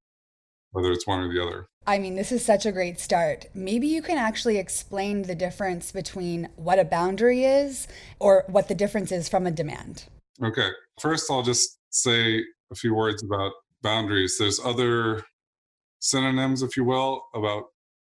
whether 0.73 0.93
it's 0.93 1.07
one 1.07 1.21
or 1.21 1.33
the 1.33 1.43
other. 1.43 1.67
I 1.87 1.99
mean, 1.99 2.15
this 2.15 2.31
is 2.31 2.45
such 2.45 2.67
a 2.67 2.73
great 2.73 3.01
start. 3.01 3.47
Maybe 3.55 3.87
you 3.87 4.03
can 4.03 4.19
actually 4.19 4.59
explain 4.59 5.23
the 5.23 5.35
difference 5.35 5.93
between 5.93 6.49
what 6.57 6.79
a 6.79 6.85
boundary 6.85 7.45
is 7.45 7.89
or 8.19 8.45
what 8.49 8.69
the 8.69 8.75
difference 8.75 9.11
is 9.11 9.29
from 9.29 9.47
a 9.47 9.51
demand. 9.51 10.05
Okay. 10.43 10.69
First, 11.01 11.31
I'll 11.31 11.43
just 11.43 11.79
say 11.91 12.45
a 12.71 12.75
few 12.75 12.95
words 12.95 13.23
about 13.23 13.53
boundaries. 13.83 14.37
There's 14.39 14.61
other 14.61 15.25
synonyms, 16.01 16.63
if 16.63 16.77
you 16.77 16.85
will, 16.85 17.23
about 17.35 17.65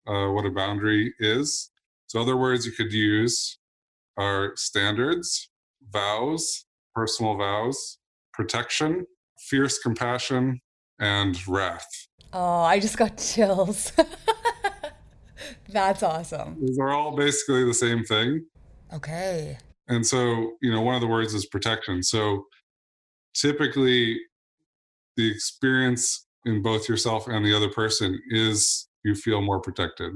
uh, 0.07 0.29
what 0.33 0.45
a 0.45 0.51
boundary 0.51 1.15
is. 1.19 1.71
So, 2.07 2.21
other 2.21 2.37
words 2.37 2.67
you 2.67 2.73
could 2.73 2.93
use 2.93 3.59
are 4.19 4.53
standards, 4.57 5.49
vows, 5.91 6.65
personal 6.95 7.37
vows, 7.37 7.99
protection, 8.33 9.07
fierce 9.39 9.79
compassion, 9.79 10.61
and 10.99 11.37
wrath. 11.49 11.87
Oh, 12.33 12.61
I 12.61 12.81
just 12.81 12.97
got 12.97 13.17
chills. 13.35 13.93
That's 15.69 16.03
awesome. 16.03 16.59
These 16.61 16.79
are 16.79 16.91
all 16.91 17.17
basically 17.17 17.65
the 17.65 17.75
same 17.75 18.05
thing. 18.05 18.45
Okay. 18.93 19.59
And 19.89 20.07
so, 20.07 20.53
you 20.61 20.71
know, 20.71 20.83
one 20.83 20.95
of 20.95 21.01
the 21.01 21.07
words 21.07 21.35
is 21.35 21.47
protection. 21.47 22.03
So 22.03 22.45
typically, 23.35 24.19
the 25.17 25.31
experience 25.31 26.27
in 26.45 26.63
both 26.63 26.89
yourself 26.89 27.29
and 27.29 27.45
the 27.45 27.57
other 27.57 27.69
person 27.69 28.21
is 28.31 28.89
you 29.05 29.15
feel 29.15 29.41
more 29.41 29.61
protected. 29.61 30.13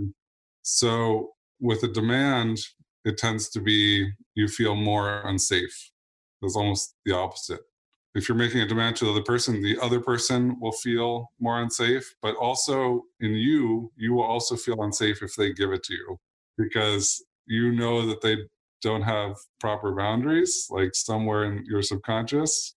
So 0.62 1.30
with 1.61 1.83
a 1.83 1.88
demand, 1.88 2.59
it 3.04 3.18
tends 3.18 3.49
to 3.50 3.61
be 3.61 4.11
you 4.35 4.49
feel 4.49 4.75
more 4.75 5.23
unsafe. 5.26 5.90
It's 6.42 6.56
almost 6.56 6.95
the 7.04 7.16
opposite 7.16 7.61
if 8.16 8.30
you're 8.30 8.38
making 8.38 8.62
a 8.62 8.66
demand 8.66 8.97
to 8.97 9.04
the 9.04 9.11
other 9.11 9.23
person, 9.23 9.62
the 9.62 9.78
other 9.80 10.00
person 10.00 10.59
will 10.59 10.73
feel 10.73 11.30
more 11.38 11.61
unsafe. 11.61 12.14
But 12.23 12.35
also 12.37 13.02
in 13.21 13.33
you, 13.35 13.92
you 13.95 14.14
will 14.14 14.25
also 14.25 14.56
feel 14.56 14.83
unsafe 14.83 15.23
if 15.23 15.37
they 15.37 15.52
give 15.52 15.71
it 15.71 15.83
to 15.85 15.92
you 15.92 16.18
because 16.56 17.23
you 17.45 17.73
know 17.73 18.06
that 18.06 18.23
they 18.23 18.38
don't 18.80 19.02
have 19.02 19.37
proper 19.61 19.95
boundaries, 19.95 20.66
like 20.71 20.95
somewhere 20.95 21.45
in 21.45 21.62
your 21.66 21.83
subconscious. 21.83 22.75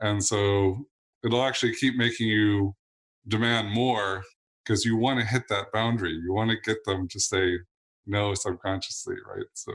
And 0.00 0.22
so 0.22 0.84
it'll 1.24 1.42
actually 1.42 1.74
keep 1.74 1.96
making 1.96 2.28
you 2.28 2.74
demand 3.28 3.70
more 3.70 4.22
because 4.64 4.84
you 4.84 4.96
want 4.96 5.20
to 5.20 5.26
hit 5.26 5.48
that 5.48 5.72
boundary. 5.72 6.12
You 6.12 6.32
want 6.32 6.50
to 6.50 6.56
get 6.64 6.84
them 6.84 7.08
to 7.08 7.20
say 7.20 7.58
no 8.06 8.34
subconsciously, 8.34 9.16
right? 9.34 9.46
So 9.54 9.72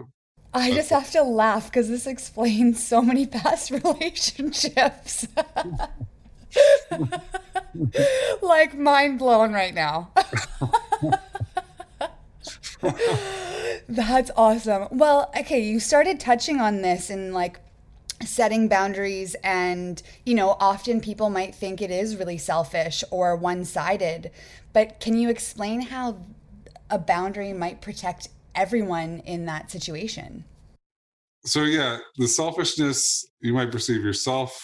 I 0.53 0.71
just 0.71 0.89
have 0.89 1.11
to 1.11 1.23
laugh 1.23 1.65
because 1.65 1.89
this 1.89 2.07
explains 2.07 2.81
so 2.85 3.01
many 3.01 3.25
past 3.31 3.71
relationships. 3.71 5.27
like 8.41 8.77
mind 8.77 9.19
blown 9.19 9.51
right 9.51 9.73
now. 9.73 10.11
That's 13.89 14.31
awesome. 14.37 14.87
Well, 14.91 15.31
okay, 15.37 15.59
you 15.59 15.79
started 15.79 16.19
touching 16.19 16.61
on 16.61 16.81
this 16.81 17.09
in 17.09 17.33
like 17.33 17.59
setting 18.23 18.67
boundaries 18.67 19.35
and 19.43 20.01
you 20.25 20.33
know 20.33 20.55
often 20.59 21.01
people 21.01 21.29
might 21.29 21.53
think 21.53 21.81
it 21.81 21.91
is 21.91 22.15
really 22.15 22.37
selfish 22.37 23.03
or 23.11 23.35
one-sided 23.35 24.31
but 24.71 24.99
can 24.99 25.17
you 25.17 25.29
explain 25.29 25.81
how 25.81 26.17
a 26.89 26.97
boundary 26.97 27.53
might 27.53 27.81
protect 27.81 28.29
everyone 28.53 29.19
in 29.25 29.45
that 29.45 29.69
situation. 29.69 30.45
So, 31.45 31.63
yeah, 31.63 31.97
the 32.17 32.27
selfishness, 32.27 33.27
you 33.41 33.53
might 33.53 33.71
perceive 33.71 34.03
yourself 34.03 34.59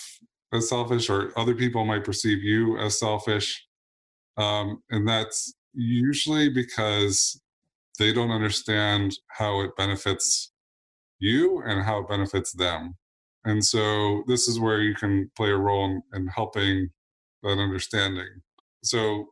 as 0.53 0.70
selfish, 0.70 1.10
or 1.10 1.38
other 1.38 1.53
people 1.53 1.86
might 1.86 2.03
perceive 2.03 2.43
you 2.43 2.77
as 2.77 3.00
selfish. 3.00 3.65
Um, 4.38 4.81
and 4.89 5.08
that's 5.08 5.53
usually 5.74 6.50
because 6.50 7.39
they 8.00 8.12
don't 8.12 8.31
understand 8.31 9.15
how 9.27 9.62
it 9.62 9.72
benefits 9.77 10.51
you 11.20 11.62
and 11.65 11.84
how 11.84 12.00
it 12.00 12.10
benefits 12.10 12.51
them. 12.53 12.96
And 13.43 13.63
so, 13.65 14.24
this 14.27 14.48
is 14.48 14.60
where 14.60 14.81
you 14.81 14.93
can 14.93 15.31
play 15.36 15.50
a 15.50 15.57
role 15.57 15.86
in, 15.86 16.03
in 16.13 16.27
helping 16.27 16.89
that 17.43 17.57
understanding. 17.57 18.41
So, 18.83 19.29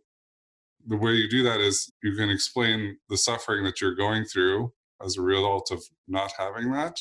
the 0.88 0.98
way 0.98 1.14
you 1.14 1.30
do 1.30 1.44
that 1.44 1.60
is 1.60 1.92
you 2.04 2.16
can 2.16 2.30
explain 2.30 2.98
the 3.10 3.18
suffering 3.18 3.64
that 3.64 3.82
you're 3.82 3.96
going 3.96 4.26
through 4.26 4.72
as 5.04 5.18
a 5.18 5.22
result 5.22 5.72
of 5.72 5.84
not 6.08 6.32
having 6.38 6.72
that 6.72 7.00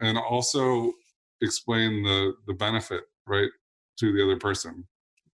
and 0.00 0.18
also 0.18 0.92
explain 1.40 2.02
the 2.02 2.34
the 2.46 2.54
benefit 2.54 3.04
right 3.26 3.50
to 3.98 4.12
the 4.12 4.22
other 4.22 4.36
person 4.36 4.86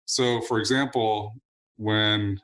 so 0.05 0.41
for 0.41 0.60
example 0.60 1.34
when 1.77 2.39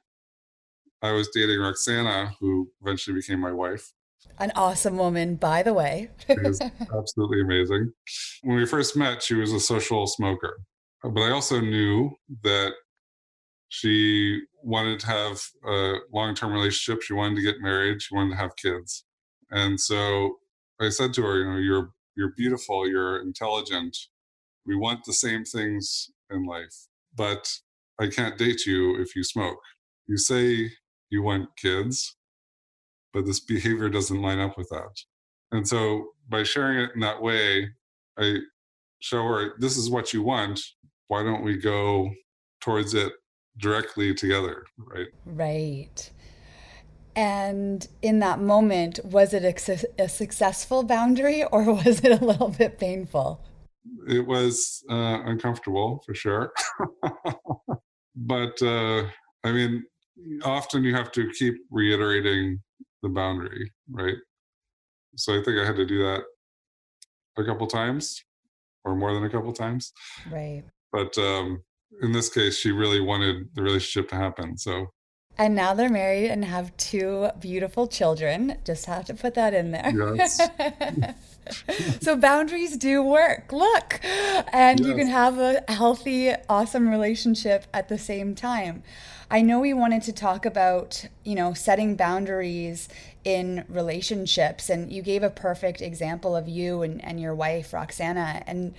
i 1.01 1.11
was 1.11 1.29
dating 1.33 1.59
roxana 1.59 2.33
who 2.39 2.69
eventually 2.81 3.15
became 3.15 3.39
my 3.39 3.51
wife 3.51 3.93
an 4.39 4.51
awesome 4.55 4.97
woman 4.97 5.35
by 5.35 5.63
the 5.63 5.73
way. 5.73 6.09
Absolutely 6.29 7.41
amazing. 7.41 7.91
When 8.43 8.57
we 8.57 8.65
first 8.65 8.95
met 8.95 9.23
she 9.23 9.35
was 9.35 9.53
a 9.53 9.59
social 9.59 10.07
smoker 10.07 10.57
but 11.03 11.21
i 11.21 11.31
also 11.31 11.59
knew 11.59 12.11
that 12.43 12.73
she 13.69 14.41
wanted 14.63 14.99
to 14.99 15.07
have 15.07 15.41
a 15.65 15.95
long-term 16.13 16.51
relationship. 16.51 17.01
She 17.01 17.13
wanted 17.13 17.35
to 17.37 17.41
get 17.41 17.61
married. 17.61 18.01
She 18.01 18.13
wanted 18.13 18.31
to 18.31 18.35
have 18.35 18.55
kids. 18.57 19.05
And 19.49 19.79
so 19.79 20.37
i 20.79 20.89
said 20.89 21.13
to 21.13 21.23
her 21.23 21.39
you 21.39 21.51
know 21.51 21.57
you're 21.57 21.91
you're 22.15 22.33
beautiful. 22.35 22.87
You're 22.87 23.21
intelligent. 23.21 23.97
We 24.65 24.75
want 24.75 25.05
the 25.05 25.13
same 25.13 25.43
things 25.43 26.11
in 26.29 26.45
life 26.45 26.87
but 27.15 27.51
i 27.99 28.07
can't 28.07 28.37
date 28.37 28.65
you 28.65 29.01
if 29.01 29.15
you 29.15 29.23
smoke. 29.23 29.59
You 30.07 30.17
say 30.17 30.71
you 31.09 31.23
want 31.23 31.49
kids 31.57 32.15
but 33.13 33.25
this 33.25 33.39
behavior 33.39 33.89
doesn't 33.89 34.21
line 34.21 34.39
up 34.39 34.57
with 34.57 34.69
that 34.69 34.95
and 35.51 35.67
so 35.67 36.07
by 36.29 36.43
sharing 36.43 36.79
it 36.79 36.91
in 36.95 37.01
that 37.01 37.21
way 37.21 37.67
i 38.17 38.37
show 38.99 39.23
her 39.23 39.53
this 39.59 39.77
is 39.77 39.89
what 39.89 40.13
you 40.13 40.21
want 40.21 40.59
why 41.07 41.23
don't 41.23 41.43
we 41.43 41.57
go 41.57 42.09
towards 42.61 42.93
it 42.93 43.11
directly 43.57 44.13
together, 44.13 44.63
right? 44.77 45.07
Right. 45.25 46.11
And 47.15 47.85
in 48.01 48.19
that 48.19 48.39
moment, 48.39 48.99
was 49.03 49.33
it 49.33 49.43
a, 49.43 50.03
a, 50.03 50.07
successful 50.07 50.83
boundary 50.83 51.43
or 51.51 51.73
was 51.73 51.99
it 51.99 52.21
a 52.21 52.25
little 52.25 52.49
bit 52.49 52.79
painful? 52.79 53.41
it 54.07 54.25
was 54.27 54.83
uh, 54.91 55.23
uncomfortable 55.25 56.03
for 56.05 56.13
sure. 56.13 56.53
but 58.15 58.61
uh, 58.61 59.03
I 59.43 59.51
mean, 59.51 59.83
often 60.45 60.83
you 60.83 60.93
have 60.93 61.11
to 61.13 61.29
keep 61.31 61.55
reiterating 61.71 62.61
the 63.01 63.09
boundary, 63.09 63.71
right? 63.89 64.17
So 65.15 65.33
I 65.33 65.43
think 65.43 65.59
I 65.59 65.65
had 65.65 65.75
to 65.75 65.85
do 65.85 65.99
that 65.99 66.21
a 67.37 67.43
couple 67.43 67.67
times 67.67 68.23
or 68.83 68.95
more 68.95 69.13
than 69.13 69.25
a 69.25 69.29
couple 69.29 69.53
times. 69.53 69.91
Right. 70.31 70.63
But 70.91 71.17
um, 71.17 71.63
in 72.01 72.11
this 72.11 72.29
case, 72.29 72.57
she 72.57 72.71
really 72.71 73.01
wanted 73.01 73.49
the 73.53 73.61
relationship 73.61 74.09
to 74.09 74.15
happen. 74.15 74.57
So 74.57 74.87
and 75.41 75.55
now 75.55 75.73
they're 75.73 75.89
married 75.89 76.29
and 76.29 76.45
have 76.45 76.75
two 76.77 77.29
beautiful 77.39 77.87
children. 77.87 78.57
Just 78.63 78.85
have 78.85 79.05
to 79.05 79.15
put 79.15 79.33
that 79.33 79.55
in 79.55 79.71
there. 79.71 79.91
Yes. 80.15 80.39
so 82.01 82.15
boundaries 82.15 82.77
do 82.77 83.01
work. 83.01 83.51
Look. 83.51 83.99
And 84.03 84.79
yes. 84.79 84.87
you 84.87 84.95
can 84.95 85.07
have 85.07 85.39
a 85.39 85.63
healthy, 85.67 86.31
awesome 86.47 86.87
relationship 86.87 87.65
at 87.73 87.89
the 87.89 87.97
same 87.97 88.35
time. 88.35 88.83
I 89.31 89.41
know 89.41 89.59
we 89.59 89.73
wanted 89.73 90.03
to 90.03 90.13
talk 90.13 90.45
about, 90.45 91.07
you 91.23 91.33
know, 91.33 91.55
setting 91.55 91.95
boundaries 91.95 92.87
in 93.23 93.65
relationships 93.67 94.69
and 94.69 94.93
you 94.93 95.01
gave 95.01 95.23
a 95.23 95.31
perfect 95.31 95.81
example 95.81 96.35
of 96.35 96.47
you 96.47 96.83
and, 96.83 97.03
and 97.03 97.19
your 97.19 97.33
wife, 97.33 97.73
Roxana. 97.73 98.43
And 98.45 98.75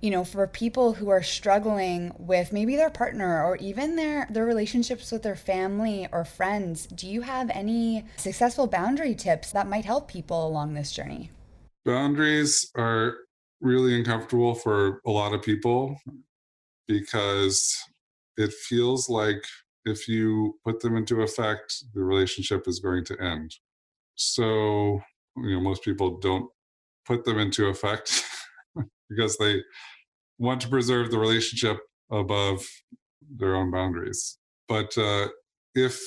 you 0.00 0.10
know, 0.10 0.24
for 0.24 0.46
people 0.46 0.94
who 0.94 1.08
are 1.08 1.22
struggling 1.22 2.12
with 2.18 2.52
maybe 2.52 2.76
their 2.76 2.90
partner 2.90 3.44
or 3.44 3.56
even 3.56 3.96
their 3.96 4.26
their 4.30 4.44
relationships 4.44 5.10
with 5.10 5.22
their 5.22 5.36
family 5.36 6.06
or 6.12 6.24
friends, 6.24 6.86
do 6.86 7.08
you 7.08 7.22
have 7.22 7.50
any 7.50 8.04
successful 8.16 8.66
boundary 8.66 9.14
tips 9.14 9.52
that 9.52 9.68
might 9.68 9.84
help 9.84 10.08
people 10.08 10.46
along 10.46 10.74
this 10.74 10.92
journey? 10.92 11.30
Boundaries 11.84 12.70
are 12.76 13.16
really 13.60 13.96
uncomfortable 13.96 14.54
for 14.54 15.00
a 15.04 15.10
lot 15.10 15.34
of 15.34 15.42
people 15.42 16.00
because 16.86 17.76
it 18.36 18.52
feels 18.52 19.08
like 19.08 19.44
if 19.84 20.06
you 20.06 20.58
put 20.64 20.80
them 20.80 20.96
into 20.96 21.22
effect, 21.22 21.74
the 21.94 22.02
relationship 22.04 22.68
is 22.68 22.78
going 22.78 23.04
to 23.06 23.20
end. 23.20 23.56
So, 24.14 25.00
you 25.36 25.54
know, 25.54 25.60
most 25.60 25.82
people 25.82 26.18
don't 26.18 26.48
put 27.04 27.24
them 27.24 27.38
into 27.38 27.66
effect 27.66 28.24
because 29.08 29.36
they 29.38 29.60
want 30.38 30.60
to 30.60 30.68
preserve 30.68 31.10
the 31.10 31.18
relationship 31.18 31.78
above 32.10 32.64
their 33.36 33.56
own 33.56 33.70
boundaries. 33.70 34.38
But 34.68 34.96
uh, 34.96 35.28
if 35.74 36.00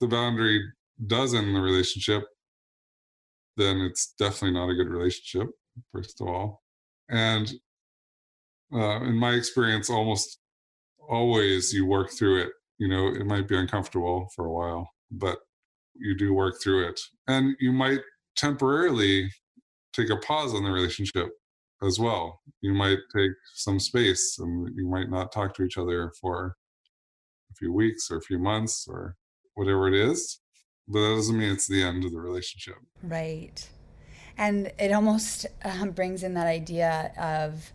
the 0.00 0.06
boundary 0.06 0.62
does 1.06 1.34
end 1.34 1.54
the 1.54 1.60
relationship, 1.60 2.24
then 3.56 3.78
it's 3.80 4.14
definitely 4.18 4.52
not 4.52 4.70
a 4.70 4.74
good 4.74 4.88
relationship, 4.88 5.48
first 5.92 6.20
of 6.20 6.28
all. 6.28 6.62
And 7.08 7.52
uh, 8.72 9.00
in 9.02 9.14
my 9.14 9.32
experience, 9.32 9.88
almost 9.88 10.38
always 11.08 11.72
you 11.72 11.86
work 11.86 12.10
through 12.10 12.42
it. 12.42 12.50
You 12.78 12.88
know, 12.88 13.08
it 13.08 13.24
might 13.26 13.48
be 13.48 13.56
uncomfortable 13.56 14.28
for 14.34 14.46
a 14.46 14.52
while, 14.52 14.90
but 15.10 15.38
you 15.94 16.16
do 16.16 16.34
work 16.34 16.56
through 16.62 16.88
it. 16.88 17.00
And 17.26 17.56
you 17.60 17.72
might 17.72 18.00
temporarily 18.36 19.30
take 19.94 20.10
a 20.10 20.16
pause 20.16 20.54
on 20.54 20.64
the 20.64 20.70
relationship 20.70 21.30
as 21.82 21.98
well. 21.98 22.40
You 22.60 22.72
might 22.72 22.98
take 23.14 23.32
some 23.54 23.78
space 23.78 24.38
and 24.38 24.70
you 24.76 24.88
might 24.88 25.10
not 25.10 25.32
talk 25.32 25.54
to 25.54 25.62
each 25.62 25.78
other 25.78 26.12
for 26.20 26.56
a 27.50 27.54
few 27.54 27.72
weeks 27.72 28.10
or 28.10 28.16
a 28.16 28.22
few 28.22 28.38
months 28.38 28.86
or 28.88 29.16
whatever 29.54 29.88
it 29.88 29.94
is. 29.94 30.40
But 30.88 31.00
that 31.00 31.14
doesn't 31.16 31.38
mean 31.38 31.52
it's 31.52 31.66
the 31.66 31.82
end 31.82 32.04
of 32.04 32.12
the 32.12 32.20
relationship. 32.20 32.76
Right. 33.02 33.68
And 34.38 34.72
it 34.78 34.92
almost 34.92 35.46
um, 35.64 35.90
brings 35.90 36.22
in 36.22 36.34
that 36.34 36.46
idea 36.46 37.12
of, 37.18 37.72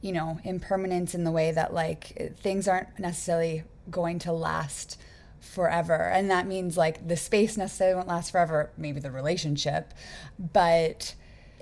you 0.00 0.12
know, 0.12 0.38
impermanence 0.44 1.14
in 1.14 1.24
the 1.24 1.30
way 1.30 1.50
that 1.52 1.74
like 1.74 2.36
things 2.38 2.68
aren't 2.68 2.98
necessarily 2.98 3.64
going 3.90 4.18
to 4.20 4.32
last 4.32 4.98
forever. 5.40 5.94
And 5.94 6.30
that 6.30 6.46
means 6.46 6.76
like 6.76 7.06
the 7.06 7.16
space 7.16 7.56
necessarily 7.56 7.96
won't 7.96 8.08
last 8.08 8.30
forever, 8.30 8.70
maybe 8.78 9.00
the 9.00 9.10
relationship, 9.10 9.92
but 10.38 11.14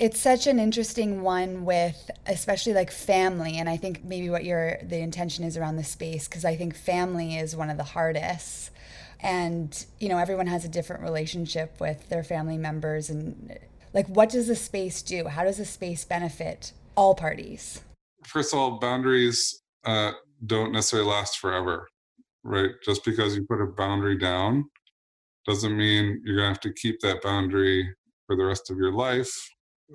it's 0.03 0.19
such 0.19 0.49
an 0.49 0.59
interesting 0.59 1.23
one 1.23 1.65
with 1.65 2.11
especially 2.27 2.73
like 2.73 2.91
family 2.91 3.57
and 3.57 3.69
i 3.69 3.77
think 3.77 4.03
maybe 4.03 4.29
what 4.29 4.45
your 4.45 4.77
the 4.83 4.99
intention 4.99 5.45
is 5.45 5.57
around 5.57 5.77
the 5.77 5.85
space 5.85 6.27
because 6.27 6.45
i 6.45 6.57
think 6.57 6.75
family 6.75 7.37
is 7.37 7.55
one 7.55 7.71
of 7.71 7.77
the 7.77 7.85
hardest. 7.85 8.71
And 9.25 9.87
you 10.01 10.09
know 10.09 10.19
everyone 10.19 10.49
has 10.49 10.65
a 10.65 10.69
different 10.69 11.03
relationship 11.05 11.81
with 11.81 12.09
their 12.09 12.25
family 12.25 12.59
members 12.59 13.09
and 13.09 13.57
like 13.95 14.09
what 14.09 14.31
does 14.31 14.49
the 14.49 14.57
space 14.57 15.01
do? 15.01 15.29
How 15.29 15.45
does 15.45 15.59
the 15.59 15.65
space 15.65 16.05
benefit 16.05 16.73
all 16.97 17.15
parties? 17.15 17.83
First 18.27 18.53
of 18.53 18.59
all 18.59 18.81
boundaries 18.81 19.63
uh, 19.85 20.13
don't 20.45 20.73
necessarily 20.73 21.09
last 21.09 21.39
forever 21.39 21.87
right? 22.43 22.73
Just 22.85 23.05
because 23.05 23.37
you 23.37 23.47
put 23.49 23.63
a 23.63 23.67
boundary 23.67 24.19
down 24.19 24.65
doesn't 25.47 25.77
mean 25.77 26.21
you're 26.25 26.39
going 26.39 26.53
to 26.53 26.55
have 26.55 26.61
to 26.61 26.73
keep 26.73 26.99
that 27.03 27.23
boundary 27.23 27.89
for 28.27 28.35
the 28.35 28.45
rest 28.45 28.69
of 28.69 28.77
your 28.77 28.93
life 28.93 29.33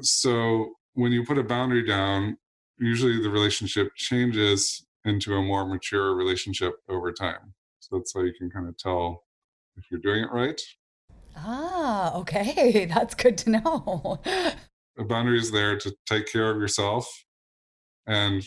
so 0.02 0.74
when 0.94 1.12
you 1.12 1.24
put 1.24 1.38
a 1.38 1.44
boundary 1.44 1.86
down, 1.86 2.38
usually 2.80 3.22
the 3.22 3.30
relationship 3.30 3.90
changes 3.96 4.86
into 5.06 5.36
a 5.36 5.42
more 5.42 5.66
mature 5.66 6.16
relationship 6.16 6.74
over 6.90 7.12
time. 7.12 7.54
So 7.80 7.98
that's 7.98 8.14
how 8.14 8.22
you 8.22 8.34
can 8.38 8.50
kind 8.50 8.68
of 8.68 8.78
tell 8.78 9.24
if 9.78 9.86
you're 9.90 10.00
doing 10.00 10.24
it 10.24 10.32
right. 10.32 10.60
Ah, 11.36 12.16
okay. 12.16 12.86
That's 12.94 13.16
good 13.16 13.38
to 13.40 13.52
know. 13.52 14.20
a 14.26 15.04
boundary 15.04 15.40
is 15.40 15.52
there 15.52 15.78
to 15.78 15.96
take 16.06 16.28
care 16.28 16.50
of 16.50 16.60
yourself. 16.60 17.08
And 18.08 18.44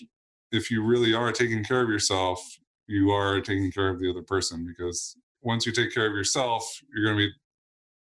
if 0.51 0.71
you 0.71 0.83
really 0.83 1.15
are 1.15 1.33
taking 1.33 1.63
care 1.63 1.81
of 1.83 1.89
yourself, 1.89 2.45
you 2.87 3.11
are 3.11 3.41
taking 3.41 3.71
care 3.71 3.89
of 3.89 4.01
the 4.01 4.11
other 4.11 4.23
person 4.23 4.67
because 4.67 5.17
once 5.43 5.65
you 5.65 5.73
take 5.73 5.95
care 5.95 6.07
of 6.07 6.13
yourself, 6.13 6.81
you're 6.93 7.05
going 7.05 7.17
to 7.17 7.27
be 7.29 7.33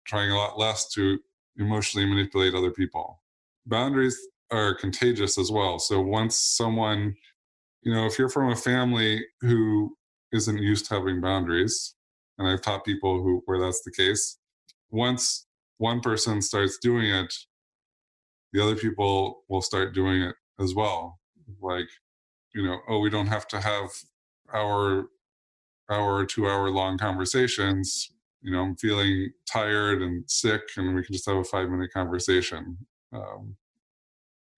trying 0.05 0.31
a 0.31 0.37
lot 0.37 0.57
less 0.57 0.89
to 0.93 1.19
emotionally 1.57 2.07
manipulate 2.07 2.53
other 2.53 2.71
people 2.71 3.21
boundaries 3.65 4.17
are 4.51 4.75
contagious 4.75 5.37
as 5.37 5.51
well. 5.51 5.79
So 5.79 6.01
once 6.01 6.37
someone, 6.37 7.15
you 7.83 7.93
know, 7.93 8.05
if 8.05 8.17
you're 8.19 8.29
from 8.29 8.51
a 8.51 8.55
family 8.55 9.25
who 9.41 9.95
isn't 10.31 10.57
used 10.57 10.87
to 10.87 10.95
having 10.95 11.21
boundaries, 11.21 11.95
and 12.37 12.47
I've 12.47 12.61
taught 12.61 12.85
people 12.85 13.21
who 13.21 13.41
where 13.45 13.59
that's 13.59 13.81
the 13.83 13.91
case, 13.91 14.37
once 14.89 15.45
one 15.77 16.01
person 16.01 16.41
starts 16.41 16.77
doing 16.77 17.09
it, 17.09 17.33
the 18.53 18.61
other 18.61 18.75
people 18.75 19.43
will 19.47 19.61
start 19.61 19.93
doing 19.93 20.21
it 20.21 20.35
as 20.59 20.75
well. 20.75 21.19
Like, 21.61 21.87
you 22.53 22.63
know, 22.63 22.79
oh, 22.89 22.99
we 22.99 23.09
don't 23.09 23.27
have 23.27 23.47
to 23.49 23.61
have 23.61 23.89
our 24.53 25.05
hour 25.89 26.25
two 26.25 26.47
hour 26.47 26.69
long 26.69 26.97
conversations. 26.97 28.11
You 28.41 28.51
know, 28.51 28.61
I'm 28.61 28.75
feeling 28.75 29.31
tired 29.51 30.01
and 30.01 30.23
sick, 30.29 30.61
and 30.77 30.95
we 30.95 31.03
can 31.03 31.13
just 31.13 31.27
have 31.29 31.37
a 31.37 31.43
five 31.43 31.69
minute 31.69 31.91
conversation. 31.93 32.77
Um, 33.13 33.55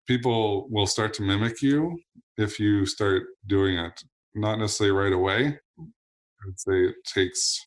people 0.07 0.67
will 0.69 0.87
start 0.87 1.13
to 1.15 1.23
mimic 1.23 1.61
you 1.61 1.97
if 2.37 2.59
you 2.59 2.85
start 2.85 3.23
doing 3.47 3.77
it 3.77 4.03
not 4.35 4.57
necessarily 4.59 4.95
right 4.95 5.13
away. 5.13 5.59
I'd 5.79 6.59
say 6.59 6.85
it 6.85 6.95
takes 7.05 7.59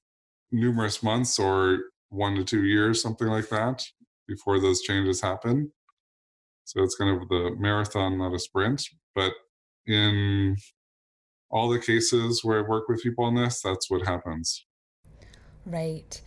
numerous 0.52 1.02
months 1.02 1.38
or 1.38 1.78
one 2.10 2.34
to 2.36 2.44
two 2.44 2.64
years 2.64 3.02
something 3.02 3.28
like 3.28 3.48
that 3.48 3.84
before 4.28 4.60
those 4.60 4.82
changes 4.82 5.20
happen. 5.20 5.70
So 6.64 6.82
it's 6.82 6.96
kind 6.96 7.10
of 7.20 7.28
the 7.28 7.54
marathon 7.58 8.18
not 8.18 8.34
a 8.34 8.38
sprint. 8.38 8.82
But 9.14 9.32
in 9.86 10.56
all 11.50 11.68
the 11.68 11.78
cases 11.78 12.42
where 12.42 12.58
i 12.58 12.68
work 12.68 12.88
with 12.88 13.02
people 13.02 13.24
on 13.24 13.34
this 13.34 13.60
that's 13.62 13.90
what 13.90 14.06
happens 14.06 14.66
right 15.66 16.22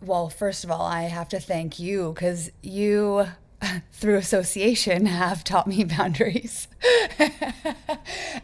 well 0.00 0.28
first 0.30 0.64
of 0.64 0.70
all 0.70 0.86
i 0.86 1.02
have 1.02 1.28
to 1.28 1.38
thank 1.40 1.78
you 1.78 2.12
because 2.12 2.50
you 2.62 3.26
through 3.92 4.16
association 4.16 5.06
have 5.06 5.44
taught 5.44 5.66
me 5.66 5.84
boundaries. 5.98 6.68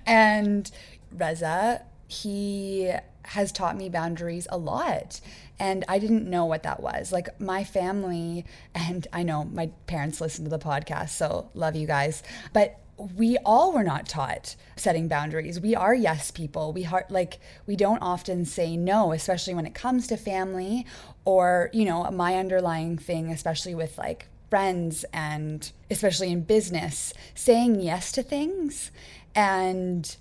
and 0.07 0.71
Reza, 1.13 1.83
he 2.09 2.93
has 3.25 3.53
taught 3.53 3.77
me 3.77 3.89
boundaries 3.89 4.47
a 4.51 4.59
lot. 4.59 5.21
And 5.59 5.85
I 5.87 5.99
didn't 5.99 6.29
know 6.29 6.45
what 6.45 6.65
that 6.65 6.81
was. 6.81 7.13
Like 7.13 7.41
my 7.41 7.63
family, 7.63 8.45
and 8.75 9.07
I 9.13 9.23
know 9.23 9.45
my 9.45 9.71
parents 9.87 10.21
listen 10.21 10.45
to 10.45 10.51
the 10.51 10.59
podcast, 10.59 11.11
so 11.11 11.51
love 11.55 11.77
you 11.77 11.87
guys. 11.87 12.23
But 12.53 12.79
we 12.99 13.39
all 13.39 13.73
were 13.73 13.83
not 13.83 14.07
taught 14.07 14.55
setting 14.77 15.09
boundaries. 15.09 15.59
We 15.59 15.75
are 15.75 15.95
yes 15.95 16.31
people. 16.31 16.73
We 16.73 16.83
heart 16.83 17.11
like 17.11 17.41
we 17.67 17.77
don't 17.77 18.01
often 18.01 18.45
say 18.45 18.77
no, 18.77 19.13
especially 19.13 19.55
when 19.55 19.67
it 19.67 19.75
comes 19.75 20.07
to 20.09 20.17
family 20.17 20.87
or, 21.25 21.71
you 21.73 21.85
know, 21.85 22.09
my 22.11 22.37
underlying 22.37 22.99
thing, 22.99 23.31
especially 23.31 23.75
with 23.75 23.99
like 23.99 24.29
friends 24.51 25.05
and 25.15 25.73
especially 25.91 26.31
in 26.31 26.43
business 26.43 27.15
saying 27.35 27.81
yes 27.81 28.13
to 28.13 28.23
things 28.23 28.91
and 29.35 30.17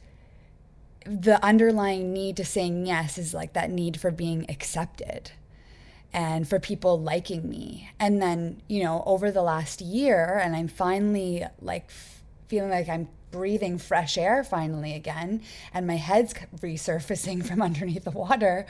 the 1.06 1.44
underlying 1.44 2.14
need 2.14 2.38
to 2.38 2.46
saying 2.46 2.86
yes 2.86 3.18
is 3.18 3.34
like 3.34 3.52
that 3.52 3.70
need 3.70 4.00
for 4.00 4.10
being 4.10 4.46
accepted 4.50 5.32
and 6.14 6.48
for 6.48 6.60
people 6.60 6.98
liking 6.98 7.50
me 7.50 7.90
and 8.00 8.22
then 8.22 8.62
you 8.70 8.82
know 8.82 9.04
over 9.06 9.32
the 9.32 9.42
last 9.42 9.82
year 9.82 10.40
and 10.42 10.56
i'm 10.56 10.70
finally 10.70 11.44
like 11.60 11.90
feeling 12.52 12.70
like 12.70 12.90
i'm 12.90 13.08
breathing 13.32 13.78
fresh 13.78 14.18
air 14.18 14.44
finally 14.44 14.94
again 14.94 15.42
and 15.74 15.88
my 15.88 15.96
head's 15.96 16.34
resurfacing 16.60 17.44
from 17.48 17.62
underneath 17.62 18.04
the 18.04 18.12
water, 18.12 18.66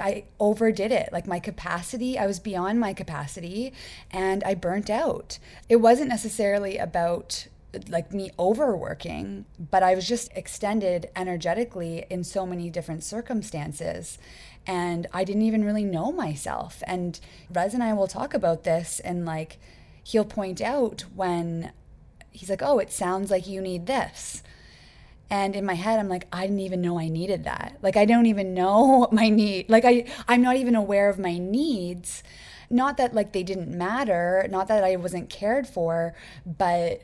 I 0.00 0.24
overdid 0.40 0.90
it. 0.90 1.10
Like 1.12 1.26
my 1.26 1.38
capacity, 1.38 2.18
I 2.18 2.26
was 2.26 2.40
beyond 2.40 2.80
my 2.80 2.92
capacity 2.92 3.72
and 4.10 4.42
I 4.44 4.54
burnt 4.54 4.90
out. 4.90 5.38
It 5.68 5.76
wasn't 5.76 6.08
necessarily 6.08 6.78
about 6.78 7.46
like 7.88 8.14
me 8.14 8.30
overworking, 8.38 9.44
but 9.58 9.82
I 9.82 9.94
was 9.94 10.08
just 10.08 10.30
extended 10.34 11.10
energetically 11.14 12.06
in 12.08 12.24
so 12.24 12.46
many 12.46 12.70
different 12.70 13.04
circumstances. 13.04 14.18
And 14.66 15.06
I 15.12 15.24
didn't 15.24 15.42
even 15.42 15.64
really 15.64 15.84
know 15.84 16.10
myself. 16.10 16.82
And 16.86 17.20
Rez 17.50 17.74
and 17.74 17.82
I 17.82 17.92
will 17.92 18.08
talk 18.08 18.32
about 18.32 18.64
this 18.64 19.00
and 19.00 19.26
like 19.26 19.58
he'll 20.02 20.24
point 20.24 20.62
out 20.62 21.04
when 21.14 21.72
he's 22.30 22.50
like, 22.50 22.62
Oh, 22.62 22.78
it 22.78 22.92
sounds 22.92 23.30
like 23.30 23.46
you 23.46 23.60
need 23.60 23.86
this. 23.86 24.42
And 25.30 25.54
in 25.54 25.64
my 25.66 25.74
head, 25.74 25.98
I'm 25.98 26.08
like, 26.08 26.26
I 26.32 26.42
didn't 26.42 26.60
even 26.60 26.80
know 26.80 26.98
I 26.98 27.08
needed 27.08 27.44
that. 27.44 27.76
Like 27.82 27.96
I 27.96 28.04
don't 28.04 28.26
even 28.26 28.54
know 28.54 29.08
my 29.12 29.28
need. 29.28 29.68
Like 29.68 29.84
I, 29.84 30.06
I'm 30.26 30.42
not 30.42 30.56
even 30.56 30.74
aware 30.74 31.08
of 31.08 31.18
my 31.18 31.38
needs. 31.38 32.22
Not 32.70 32.96
that 32.98 33.14
like 33.14 33.32
they 33.32 33.42
didn't 33.42 33.68
matter, 33.68 34.46
not 34.50 34.68
that 34.68 34.84
I 34.84 34.96
wasn't 34.96 35.30
cared 35.30 35.66
for, 35.66 36.14
but 36.46 37.02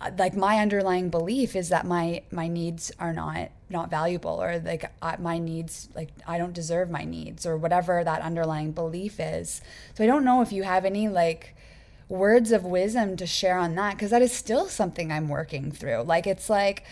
uh, 0.00 0.10
like 0.18 0.36
my 0.36 0.58
underlying 0.58 1.08
belief 1.10 1.56
is 1.56 1.68
that 1.70 1.86
my 1.86 2.22
my 2.30 2.48
needs 2.48 2.92
are 2.98 3.12
not 3.12 3.50
not 3.68 3.90
valuable 3.90 4.42
or 4.42 4.60
like 4.60 4.90
my 5.20 5.38
needs 5.38 5.88
like 5.94 6.10
I 6.26 6.38
don't 6.38 6.52
deserve 6.52 6.90
my 6.90 7.04
needs 7.04 7.46
or 7.46 7.56
whatever 7.56 8.02
that 8.04 8.22
underlying 8.22 8.72
belief 8.72 9.18
is. 9.18 9.60
So 9.94 10.04
I 10.04 10.06
don't 10.06 10.24
know 10.24 10.40
if 10.42 10.52
you 10.52 10.62
have 10.62 10.84
any 10.84 11.08
like 11.08 11.54
words 12.12 12.52
of 12.52 12.64
wisdom 12.64 13.16
to 13.16 13.26
share 13.26 13.56
on 13.56 13.74
that 13.74 13.94
because 13.94 14.10
that 14.10 14.22
is 14.22 14.32
still 14.32 14.68
something 14.68 15.10
I'm 15.10 15.28
working 15.28 15.72
through. 15.72 16.02
Like 16.02 16.26
it's 16.26 16.50
like 16.50 16.84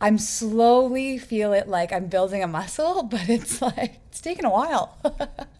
I'm 0.00 0.18
slowly 0.18 1.16
feel 1.18 1.52
it 1.52 1.68
like 1.68 1.92
I'm 1.92 2.08
building 2.08 2.42
a 2.42 2.48
muscle, 2.48 3.02
but 3.10 3.28
it's 3.28 3.62
like 3.62 4.00
it's 4.08 4.20
taken 4.20 4.44
a 4.44 4.50
while. 4.50 4.98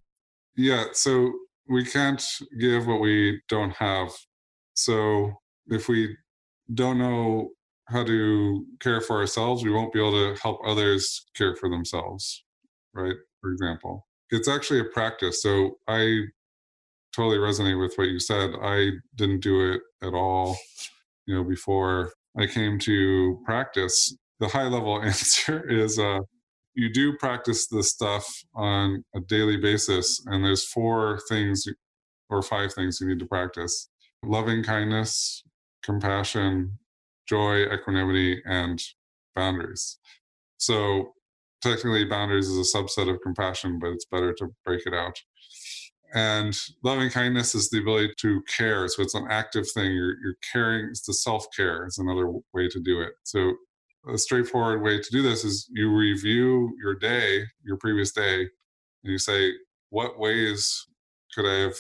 yeah, 0.57 0.87
so 0.93 1.33
we 1.69 1.85
can't 1.85 2.23
give 2.61 2.87
what 2.87 3.01
we 3.01 3.41
don't 3.49 3.73
have. 3.77 4.11
So 4.75 5.33
if 5.69 5.89
we 5.89 6.17
don't 6.75 6.99
know 6.99 7.51
how 7.89 8.05
to 8.05 8.67
care 8.81 9.01
for 9.01 9.19
ourselves, 9.19 9.65
we 9.65 9.71
won't 9.71 9.93
be 9.93 10.01
able 10.01 10.35
to 10.35 10.41
help 10.43 10.59
others 10.67 11.25
care 11.37 11.55
for 11.55 11.71
themselves, 11.71 12.45
right? 12.93 13.15
For 13.41 13.53
example, 13.53 14.07
it's 14.31 14.49
actually 14.49 14.81
a 14.81 14.85
practice. 14.85 15.43
So 15.43 15.79
I 15.87 16.23
totally 17.17 17.39
resonate 17.39 17.81
with 17.81 17.95
what 17.97 18.09
you 18.09 18.21
said. 18.21 18.51
I 18.63 18.91
didn't 19.15 19.41
do 19.41 19.73
it 19.73 19.81
at 20.03 20.13
all, 20.13 20.57
you 21.27 21.35
know, 21.35 21.43
before 21.43 22.13
I 22.39 22.47
came 22.47 22.79
to 22.81 23.41
practice. 23.45 24.15
The 24.39 24.49
high 24.49 24.69
level 24.69 25.03
answer 25.03 25.69
is 25.69 25.99
uh, 25.99 26.21
you 26.75 26.93
do 26.93 27.17
practice 27.17 27.67
this 27.69 27.91
stuff 27.91 28.27
on 28.55 29.03
a 29.15 29.21
daily 29.21 29.57
basis, 29.57 30.23
and 30.27 30.45
there's 30.45 30.65
four 30.65 31.19
things 31.29 31.65
or 32.29 32.43
five 32.43 32.73
things 32.75 33.01
you 33.01 33.09
need 33.09 33.19
to 33.21 33.27
practice 33.27 33.89
loving 34.23 34.63
kindness, 34.63 35.45
compassion, 35.83 36.79
joy, 37.29 37.63
equanimity, 37.73 38.43
and 38.45 38.83
boundaries. 39.35 39.99
So 40.59 41.13
technically, 41.63 42.05
boundaries 42.05 42.49
is 42.49 42.75
a 42.75 42.77
subset 42.77 43.09
of 43.09 43.21
compassion, 43.23 43.79
but 43.79 43.91
it's 43.91 44.07
better 44.07 44.33
to 44.35 44.49
break 44.65 44.87
it 44.87 44.95
out. 44.95 45.17
And 46.15 46.57
loving 46.83 47.11
kindness 47.11 47.55
is 47.55 47.69
the 47.69 47.81
ability 47.81 48.15
to 48.19 48.43
care. 48.43 48.89
So 48.89 49.03
it's 49.03 49.15
an 49.15 49.27
active 49.31 49.67
thing. 49.73 49.93
You're, 49.93 50.17
you're 50.23 50.37
caring. 50.53 50.87
It's 50.91 51.05
the 51.07 51.15
self 51.15 51.47
care. 51.55 51.87
Is 51.87 51.99
another 51.99 52.31
way 52.55 52.69
to 52.69 52.81
do 52.81 53.01
it. 53.01 53.15
So 53.25 53.55
a 54.09 54.17
straightforward 54.17 54.83
way 54.83 55.01
to 55.01 55.11
do 55.11 55.23
this 55.23 55.45
is 55.45 55.69
you 55.73 55.95
review 55.95 56.75
your 56.81 56.95
day, 56.95 57.45
your 57.65 57.77
previous 57.77 58.13
day, 58.13 58.41
and 58.41 59.13
you 59.13 59.19
say, 59.19 59.53
what 59.91 60.19
ways 60.19 60.87
could 61.35 61.47
I 61.47 61.61
have 61.61 61.77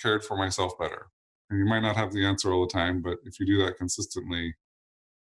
cared 0.00 0.24
for 0.24 0.36
myself 0.36 0.78
better? 0.78 1.06
And 1.50 1.58
you 1.58 1.66
might 1.66 1.80
not 1.80 1.96
have 1.96 2.12
the 2.12 2.24
answer 2.24 2.52
all 2.52 2.66
the 2.66 2.72
time, 2.72 3.02
but 3.02 3.18
if 3.24 3.40
you 3.40 3.46
do 3.46 3.58
that 3.64 3.76
consistently, 3.76 4.54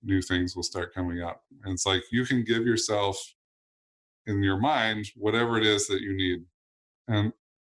new 0.03 0.21
things 0.21 0.55
will 0.55 0.63
start 0.63 0.93
coming 0.93 1.21
up. 1.21 1.41
And 1.63 1.73
it's 1.73 1.85
like 1.85 2.03
you 2.11 2.25
can 2.25 2.43
give 2.43 2.65
yourself 2.65 3.17
in 4.25 4.43
your 4.43 4.59
mind 4.59 5.07
whatever 5.15 5.57
it 5.57 5.65
is 5.65 5.87
that 5.87 6.01
you 6.01 6.15
need. 6.15 6.39
And 7.07 7.31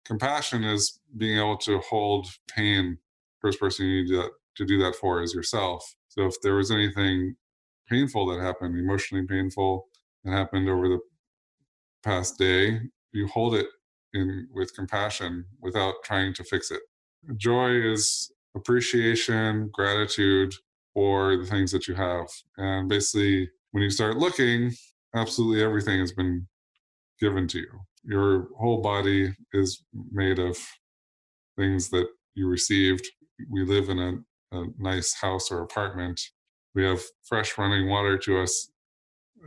compassion 0.06 0.64
is 0.64 1.00
being 1.18 1.38
able 1.38 1.58
to 1.58 1.80
hold 1.80 2.28
pain. 2.48 2.98
First 3.40 3.60
person 3.60 3.86
you 3.86 4.04
need 4.04 4.10
to, 4.10 4.30
to 4.58 4.66
do 4.66 4.78
that 4.80 4.96
for 4.96 5.22
is 5.22 5.34
yourself. 5.34 5.96
So 6.10 6.26
if 6.26 6.36
there 6.42 6.56
was 6.56 6.72
anything 6.72 7.36
painful 7.90 8.28
that 8.28 8.42
happened, 8.42 8.78
emotionally 8.78 9.26
painful 9.26 9.88
that 10.24 10.32
happened 10.32 10.70
over 10.70 10.88
the 10.88 11.00
past 12.04 12.38
day, 12.38 12.80
you 13.12 13.28
hold 13.28 13.56
it 13.56 13.68
in 14.14 14.48
with 14.54 14.76
compassion 14.76 15.46
without 15.60 15.96
trying 16.04 16.34
to 16.36 16.44
fix 16.44 16.72
it. 16.72 16.82
Joy 17.38 17.72
is 17.72 18.32
appreciation, 18.56 19.70
gratitude 19.72 20.54
for 20.94 21.38
the 21.38 21.46
things 21.46 21.72
that 21.72 21.88
you 21.88 21.96
have. 21.96 22.28
And 22.58 22.90
basically, 22.90 23.50
when 23.72 23.84
you 23.84 23.90
start 23.90 24.18
looking, 24.18 24.74
absolutely 25.16 25.64
everything 25.64 26.00
has 26.00 26.12
been 26.12 26.48
given 27.20 27.48
to 27.50 27.60
you. 27.60 27.80
Your 28.04 28.48
whole 28.58 28.82
body 28.82 29.34
is 29.54 29.84
made 30.12 30.40
of 30.40 30.58
things 31.58 31.90
that 31.90 32.08
you 32.36 32.48
received. 32.48 33.08
We 33.50 33.64
live 33.66 33.90
in 33.90 34.00
a, 34.00 34.58
a 34.58 34.66
nice 34.80 35.14
house 35.14 35.52
or 35.52 35.62
apartment. 35.62 36.20
We 36.74 36.84
have 36.84 37.02
fresh 37.24 37.58
running 37.58 37.90
water 37.90 38.18
to 38.20 38.42
us 38.42 38.72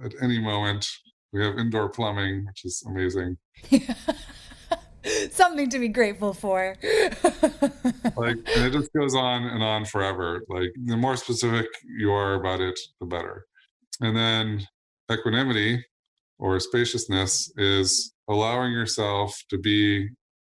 at 0.04 0.12
any 0.22 0.38
moment. 0.38 0.86
We 1.32 1.44
have 1.44 1.58
indoor 1.58 1.88
plumbing, 1.88 2.46
which 2.46 2.64
is 2.64 2.84
amazing. 2.86 3.38
something 5.30 5.68
to 5.70 5.78
be 5.78 5.88
grateful 5.88 6.32
for. 6.32 6.76
like, 8.16 8.38
it 8.46 8.72
just 8.72 8.92
goes 8.92 9.14
on 9.14 9.44
and 9.44 9.62
on 9.62 9.84
forever. 9.84 10.42
Like, 10.48 10.70
the 10.84 10.96
more 10.96 11.16
specific 11.16 11.66
you 11.98 12.12
are 12.12 12.34
about 12.34 12.60
it, 12.60 12.78
the 13.00 13.06
better. 13.06 13.46
And 14.00 14.16
then 14.16 14.66
equanimity 15.12 15.84
or 16.44 16.60
spaciousness 16.60 17.50
is 17.56 18.12
allowing 18.28 18.70
yourself 18.70 19.42
to 19.48 19.56
be 19.56 20.10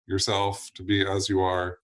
yourself, 0.06 0.70
to 0.76 0.84
be 0.84 1.04
as 1.04 1.28
you 1.28 1.40
are 1.40 1.78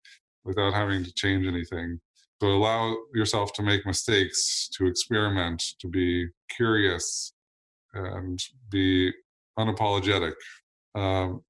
without 0.45 0.73
having 0.73 1.03
to 1.03 1.13
change 1.15 1.45
anything. 1.45 1.99
So 2.41 2.47
allow 2.47 2.97
yourself 3.13 3.53
to 3.55 3.65
make 3.65 3.85
mistakes, 3.85 4.69
to 4.75 4.87
experiment, 4.87 5.61
to 5.81 5.89
be 5.89 6.29
curious, 6.55 7.33
and 7.95 8.39
be 8.71 9.13
unapologetic. 9.59 10.35
Um, 10.95 11.43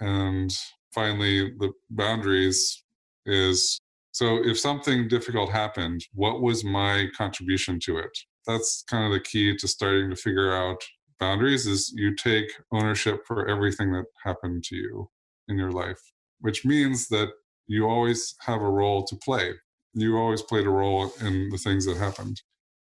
and 0.00 0.50
finally, 0.92 1.52
the 1.60 1.70
boundaries 1.90 2.82
is 3.26 3.80
so 4.10 4.44
if 4.44 4.58
something 4.58 5.06
difficult 5.06 5.50
happened, 5.50 6.04
what 6.14 6.42
was 6.42 6.64
my 6.64 7.06
contribution 7.16 7.78
to 7.84 7.98
it? 7.98 8.18
That's 8.44 8.82
kind 8.90 9.04
of 9.06 9.12
the 9.12 9.20
key 9.20 9.56
to 9.56 9.68
starting 9.68 10.10
to 10.10 10.16
figure 10.16 10.52
out 10.52 10.82
boundaries 11.18 11.66
is 11.66 11.92
you 11.94 12.14
take 12.14 12.50
ownership 12.72 13.26
for 13.26 13.48
everything 13.48 13.92
that 13.92 14.04
happened 14.24 14.64
to 14.64 14.76
you 14.76 15.10
in 15.48 15.58
your 15.58 15.72
life, 15.72 16.00
which 16.40 16.64
means 16.64 17.08
that 17.08 17.30
you 17.66 17.88
always 17.88 18.34
have 18.40 18.62
a 18.62 18.70
role 18.70 19.04
to 19.04 19.16
play. 19.16 19.52
You 19.94 20.16
always 20.16 20.42
played 20.42 20.66
a 20.66 20.70
role 20.70 21.12
in 21.20 21.48
the 21.50 21.58
things 21.58 21.86
that 21.86 21.96
happened. 21.96 22.42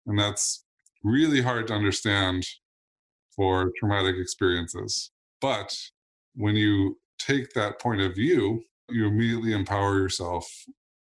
And 0.06 0.18
that's 0.18 0.64
really 1.02 1.40
hard 1.40 1.68
to 1.68 1.74
understand 1.74 2.46
for 3.34 3.70
traumatic 3.78 4.16
experiences. 4.18 5.10
But 5.40 5.76
when 6.34 6.56
you 6.56 6.98
take 7.18 7.52
that 7.52 7.80
point 7.80 8.00
of 8.00 8.14
view, 8.14 8.62
you 8.88 9.06
immediately 9.06 9.52
empower 9.52 9.98
yourself 9.98 10.48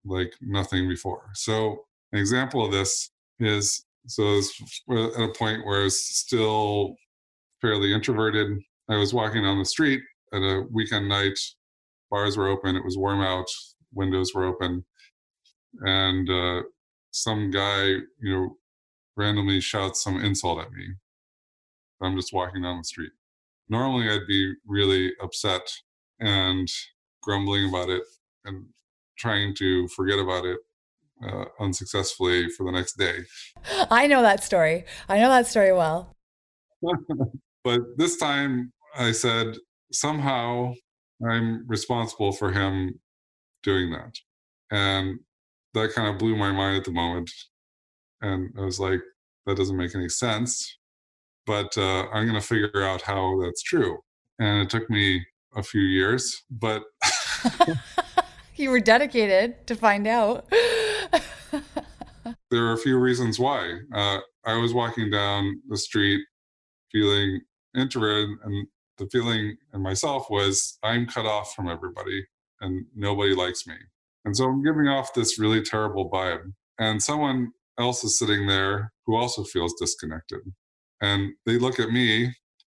like 0.05 0.33
nothing 0.41 0.89
before. 0.89 1.31
So, 1.35 1.85
an 2.13 2.19
example 2.19 2.65
of 2.65 2.73
this 2.73 3.11
is 3.41 3.85
so 4.07 4.39
at 4.91 5.21
a 5.21 5.33
point 5.37 5.67
where 5.67 5.81
I 5.81 5.85
was 5.85 5.99
still 5.99 6.95
fairly 7.65 7.93
introverted. 7.93 8.59
I 8.89 8.97
was 8.97 9.15
walking 9.15 9.43
down 9.43 9.59
the 9.59 9.65
street 9.65 10.03
at 10.33 10.43
a 10.43 10.67
weekend 10.71 11.09
night, 11.09 11.39
bars 12.11 12.37
were 12.37 12.49
open, 12.49 12.77
it 12.77 12.85
was 12.85 12.99
warm 12.99 13.21
out, 13.21 13.47
windows 13.93 14.35
were 14.35 14.45
open, 14.45 14.85
and 15.81 16.29
uh, 16.29 16.63
some 17.13 17.51
guy, 17.51 17.85
you 17.87 18.05
know, 18.23 18.57
randomly 19.17 19.61
shouts 19.61 20.03
some 20.03 20.23
insult 20.23 20.61
at 20.61 20.73
me. 20.73 20.87
I'm 22.03 22.17
just 22.17 22.33
walking 22.33 22.63
down 22.63 22.79
the 22.79 22.85
street 22.85 23.13
normally 23.69 24.09
I'd 24.09 24.27
be 24.27 24.55
really 24.67 25.13
upset 25.23 25.63
and 26.21 26.69
grumbling 27.23 27.69
about 27.69 27.89
it 27.89 28.03
and 28.45 28.67
trying 29.19 29.55
to 29.57 29.89
forget 29.89 30.19
about 30.19 30.45
it 30.45 30.59
uh, 31.27 31.45
unsuccessfully 31.61 32.49
for 32.51 32.65
the 32.65 32.73
next 32.73 32.99
day. 32.99 33.21
I 33.91 34.07
know 34.07 34.23
that 34.23 34.43
story. 34.43 34.85
I 35.09 35.19
know 35.19 35.29
that 35.31 35.47
story 35.47 35.73
well. 35.73 36.15
but 37.65 37.81
this 37.97 38.19
time 38.19 38.73
I 38.97 39.13
said, 39.13 39.57
somehow 39.91 40.75
I'm 41.27 41.67
responsible 41.67 42.33
for 42.33 42.53
him 42.53 43.01
doing 43.63 43.91
that. 43.93 44.15
And 44.71 45.19
that 45.73 45.95
kind 45.95 46.09
of 46.09 46.19
blew 46.19 46.37
my 46.37 46.53
mind 46.53 46.77
at 46.77 46.85
the 46.85 46.93
moment. 46.93 47.31
And 48.21 48.51
I 48.59 48.63
was 48.63 48.79
like, 48.79 49.01
that 49.47 49.57
doesn't 49.57 49.77
make 49.77 49.95
any 49.95 50.09
sense, 50.09 50.79
but 51.47 51.77
uh, 51.77 52.07
I'm 52.13 52.27
going 52.27 52.41
to 52.41 52.47
figure 52.47 52.83
out 52.83 53.03
how 53.03 53.41
that's 53.43 53.63
true. 53.63 53.99
And 54.39 54.63
it 54.63 54.71
took 54.71 54.89
me 54.89 55.25
a 55.57 55.63
few 55.63 55.83
years, 55.83 56.43
but 56.51 56.83
you 58.57 58.71
were 58.71 58.81
dedicated 58.81 59.67
to 59.67 59.75
find 59.75 60.07
out. 60.07 60.47
there 62.51 62.65
are 62.65 62.73
a 62.73 62.79
few 62.79 62.99
reasons 62.99 63.39
why. 63.39 63.79
Uh, 63.93 64.19
I 64.47 64.57
was 64.57 64.73
walking 64.73 65.11
down 65.11 65.61
the 65.69 65.77
street 65.77 66.23
feeling 66.91 67.41
introverted, 67.75 68.31
and 68.45 68.67
the 68.99 69.07
feeling 69.07 69.57
in 69.73 69.83
myself 69.83 70.27
was 70.31 70.79
I'm 70.83 71.07
cut 71.07 71.27
off 71.27 71.55
from 71.55 71.69
everybody 71.69 72.25
and 72.61 72.87
nobody 72.95 73.35
likes 73.35 73.67
me. 73.67 73.75
And 74.25 74.37
so 74.37 74.45
I'm 74.45 74.63
giving 74.63 74.89
off 74.89 75.15
this 75.15 75.39
really 75.39 75.63
terrible 75.63 76.11
vibe. 76.11 76.53
And 76.79 77.03
someone 77.03 77.53
else 77.79 78.05
is 78.05 78.19
sitting 78.19 78.47
there 78.47 78.93
who 79.07 79.17
also 79.17 79.45
feels 79.45 79.75
disconnected. 79.79 80.41
And 81.01 81.33
they 81.45 81.59
look 81.59 81.79
at 81.79 81.91
me 81.91 82.25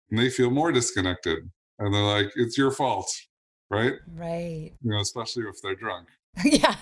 and 0.09 0.19
they 0.19 0.29
feel 0.29 0.51
more 0.51 0.71
disconnected. 0.71 1.39
And 1.79 1.93
they're 1.93 2.01
like, 2.01 2.31
it's 2.35 2.57
your 2.57 2.71
fault, 2.71 3.09
right? 3.71 3.93
Right. 4.13 4.73
You 4.81 4.91
know, 4.91 4.99
especially 4.99 5.45
if 5.45 5.55
they're 5.63 5.75
drunk. 5.75 6.07
yeah. 6.45 6.75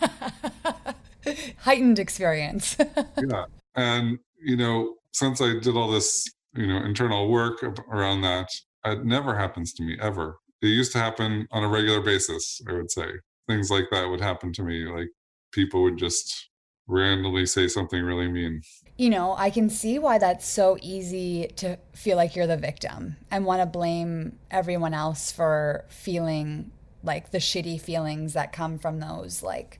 Heightened 1.59 1.99
experience. 1.99 2.75
yeah. 3.29 3.45
And, 3.75 4.19
you 4.41 4.57
know, 4.57 4.95
since 5.13 5.39
I 5.39 5.59
did 5.59 5.75
all 5.75 5.89
this, 5.89 6.27
you 6.57 6.67
know, 6.67 6.83
internal 6.83 7.29
work 7.29 7.63
around 7.91 8.21
that, 8.21 8.49
it 8.85 9.05
never 9.05 9.37
happens 9.37 9.73
to 9.73 9.83
me 9.83 9.97
ever. 10.01 10.39
It 10.61 10.67
used 10.67 10.91
to 10.93 10.97
happen 10.97 11.47
on 11.51 11.63
a 11.63 11.67
regular 11.67 12.01
basis, 12.01 12.61
I 12.67 12.73
would 12.73 12.91
say. 12.91 13.07
Things 13.47 13.69
like 13.69 13.85
that 13.91 14.09
would 14.09 14.21
happen 14.21 14.51
to 14.53 14.63
me. 14.63 14.85
Like 14.85 15.09
people 15.51 15.83
would 15.83 15.97
just 15.97 16.49
randomly 16.87 17.45
say 17.45 17.67
something 17.67 18.01
really 18.01 18.27
mean. 18.27 18.61
You 18.97 19.09
know, 19.09 19.35
I 19.37 19.49
can 19.49 19.69
see 19.69 19.99
why 19.99 20.17
that's 20.17 20.47
so 20.47 20.77
easy 20.81 21.47
to 21.57 21.77
feel 21.93 22.17
like 22.17 22.35
you're 22.35 22.47
the 22.47 22.57
victim 22.57 23.17
and 23.29 23.45
want 23.45 23.61
to 23.61 23.67
blame 23.67 24.39
everyone 24.49 24.93
else 24.93 25.31
for 25.31 25.85
feeling 25.89 26.71
like 27.03 27.31
the 27.31 27.37
shitty 27.37 27.79
feelings 27.79 28.33
that 28.33 28.51
come 28.51 28.79
from 28.79 28.99
those 28.99 29.43
like 29.43 29.79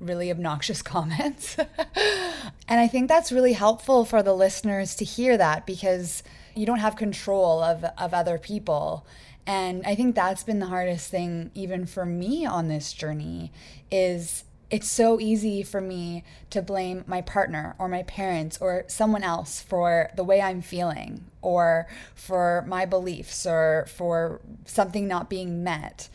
really 0.00 0.30
obnoxious 0.30 0.82
comments. 0.94 1.56
and 1.58 2.80
I 2.80 2.88
think 2.88 3.08
that's 3.08 3.32
really 3.32 3.54
helpful 3.54 4.04
for 4.04 4.22
the 4.22 4.34
listeners 4.34 4.94
to 4.96 5.04
hear 5.04 5.36
that 5.36 5.66
because 5.66 6.22
you 6.54 6.66
don't 6.66 6.78
have 6.78 6.96
control 6.96 7.62
of, 7.62 7.84
of 7.98 8.14
other 8.14 8.38
people. 8.38 9.06
And 9.46 9.86
I 9.86 9.94
think 9.94 10.14
that's 10.14 10.42
been 10.42 10.58
the 10.58 10.66
hardest 10.66 11.10
thing, 11.10 11.50
even 11.54 11.86
for 11.86 12.04
me 12.04 12.44
on 12.44 12.68
this 12.68 12.92
journey, 12.92 13.52
is 13.90 14.44
it's 14.68 14.90
so 14.90 15.20
easy 15.20 15.62
for 15.62 15.80
me 15.80 16.24
to 16.50 16.60
blame 16.60 17.04
my 17.06 17.20
partner 17.20 17.76
or 17.78 17.88
my 17.88 18.02
parents 18.02 18.58
or 18.60 18.84
someone 18.88 19.22
else 19.22 19.60
for 19.60 20.10
the 20.16 20.24
way 20.24 20.40
I'm 20.40 20.60
feeling 20.60 21.24
or 21.40 21.86
for 22.16 22.64
my 22.66 22.84
beliefs 22.84 23.46
or 23.46 23.86
for 23.88 24.40
something 24.64 25.06
not 25.06 25.30
being 25.30 25.62
met. 25.62 26.08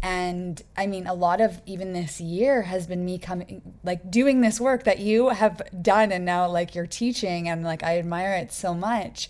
And 0.00 0.62
I 0.76 0.86
mean, 0.86 1.06
a 1.06 1.14
lot 1.14 1.40
of 1.40 1.60
even 1.66 1.92
this 1.92 2.20
year 2.20 2.62
has 2.62 2.86
been 2.86 3.04
me 3.04 3.18
coming, 3.18 3.62
like 3.82 4.10
doing 4.10 4.40
this 4.40 4.60
work 4.60 4.84
that 4.84 5.00
you 5.00 5.30
have 5.30 5.60
done 5.82 6.12
and 6.12 6.24
now 6.24 6.48
like 6.48 6.74
you're 6.74 6.86
teaching 6.86 7.48
and 7.48 7.64
like 7.64 7.82
I 7.82 7.98
admire 7.98 8.34
it 8.34 8.52
so 8.52 8.74
much 8.74 9.28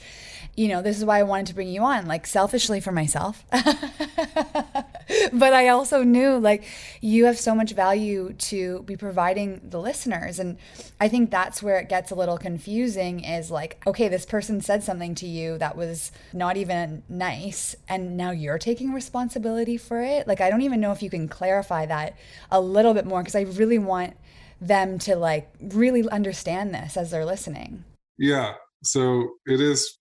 you 0.59 0.67
know, 0.67 0.83
this 0.83 0.99
is 0.99 1.05
why 1.05 1.21
I 1.21 1.23
wanted 1.23 1.47
to 1.47 1.55
bring 1.55 1.69
you 1.69 1.83
on, 1.83 2.07
like 2.07 2.27
selfishly 2.27 2.81
for 2.81 2.91
myself. 2.91 3.45
but 3.51 5.53
I 5.53 5.69
also 5.69 6.03
knew 6.03 6.37
like 6.37 6.65
you 7.01 7.27
have 7.27 7.39
so 7.39 7.55
much 7.55 7.75
value 7.75 8.33
to 8.33 8.83
be 8.83 8.97
providing 8.97 9.61
the 9.63 9.79
listeners. 9.79 10.41
And 10.41 10.59
I 11.01 11.09
think 11.09 11.31
that's 11.31 11.63
where 11.63 11.79
it 11.79 11.89
gets 11.89 12.11
a 12.11 12.17
little 12.17 12.39
confusing 12.39 13.23
is 13.23 13.53
like, 13.53 13.81
okay, 13.87 14.09
this 14.09 14.27
person 14.27 14.61
said 14.61 14.83
something 14.83 15.15
to 15.17 15.29
you 15.29 15.59
that 15.59 15.77
was 15.77 16.11
not 16.33 16.57
even 16.57 17.05
nice. 17.09 17.77
And 17.89 18.17
now 18.17 18.33
you're 18.33 18.59
taking 18.59 18.93
responsibility 18.93 19.77
for 19.77 20.03
it. 20.03 20.27
Like, 20.27 20.41
I 20.41 20.51
don't 20.51 20.58
even 20.63 20.81
know 20.81 20.93
if 20.93 21.03
you 21.03 21.11
can 21.11 21.29
clarify 21.29 21.87
that 21.87 22.17
a 22.51 22.61
little 22.61 22.95
bit 22.95 23.07
more 23.07 23.21
because 23.21 23.35
I 23.35 23.43
really 23.43 23.79
want 23.79 24.17
them 24.61 24.99
to 24.99 25.17
like 25.17 25.49
really 25.61 26.09
understand 26.09 26.75
this 26.75 26.97
as 26.97 27.11
they're 27.11 27.25
listening. 27.25 27.85
Yeah. 28.19 28.55
So 28.83 29.29
it 29.47 29.61
is 29.61 29.99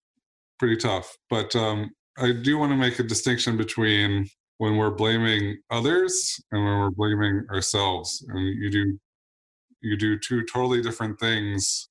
pretty 0.60 0.78
tough. 0.78 1.16
But 1.30 1.56
um, 1.56 1.92
I 2.18 2.32
do 2.32 2.58
want 2.58 2.72
to 2.72 2.78
make 2.78 3.00
a 3.00 3.04
distinction 3.04 3.58
between 3.58 4.28
when 4.58 4.78
we're 4.78 4.92
blaming 4.92 5.58
others 5.70 6.40
and 6.52 6.64
when 6.64 6.80
we're 6.80 6.92
blaming 6.92 7.46
ourselves. 7.52 8.26
And 8.30 8.40
you 8.40 8.70
do 8.70 9.00
you 9.82 9.96
do 9.96 10.18
two 10.18 10.44
totally 10.44 10.82
different 10.82 11.20
things 11.20 11.90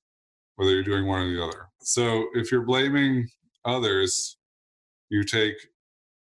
whether 0.57 0.71
you're 0.71 0.83
doing 0.83 1.05
one 1.05 1.21
or 1.21 1.33
the 1.33 1.43
other. 1.43 1.69
So 1.81 2.25
if 2.33 2.51
you're 2.51 2.65
blaming 2.65 3.27
others, 3.63 4.37
you 5.09 5.23
take 5.23 5.55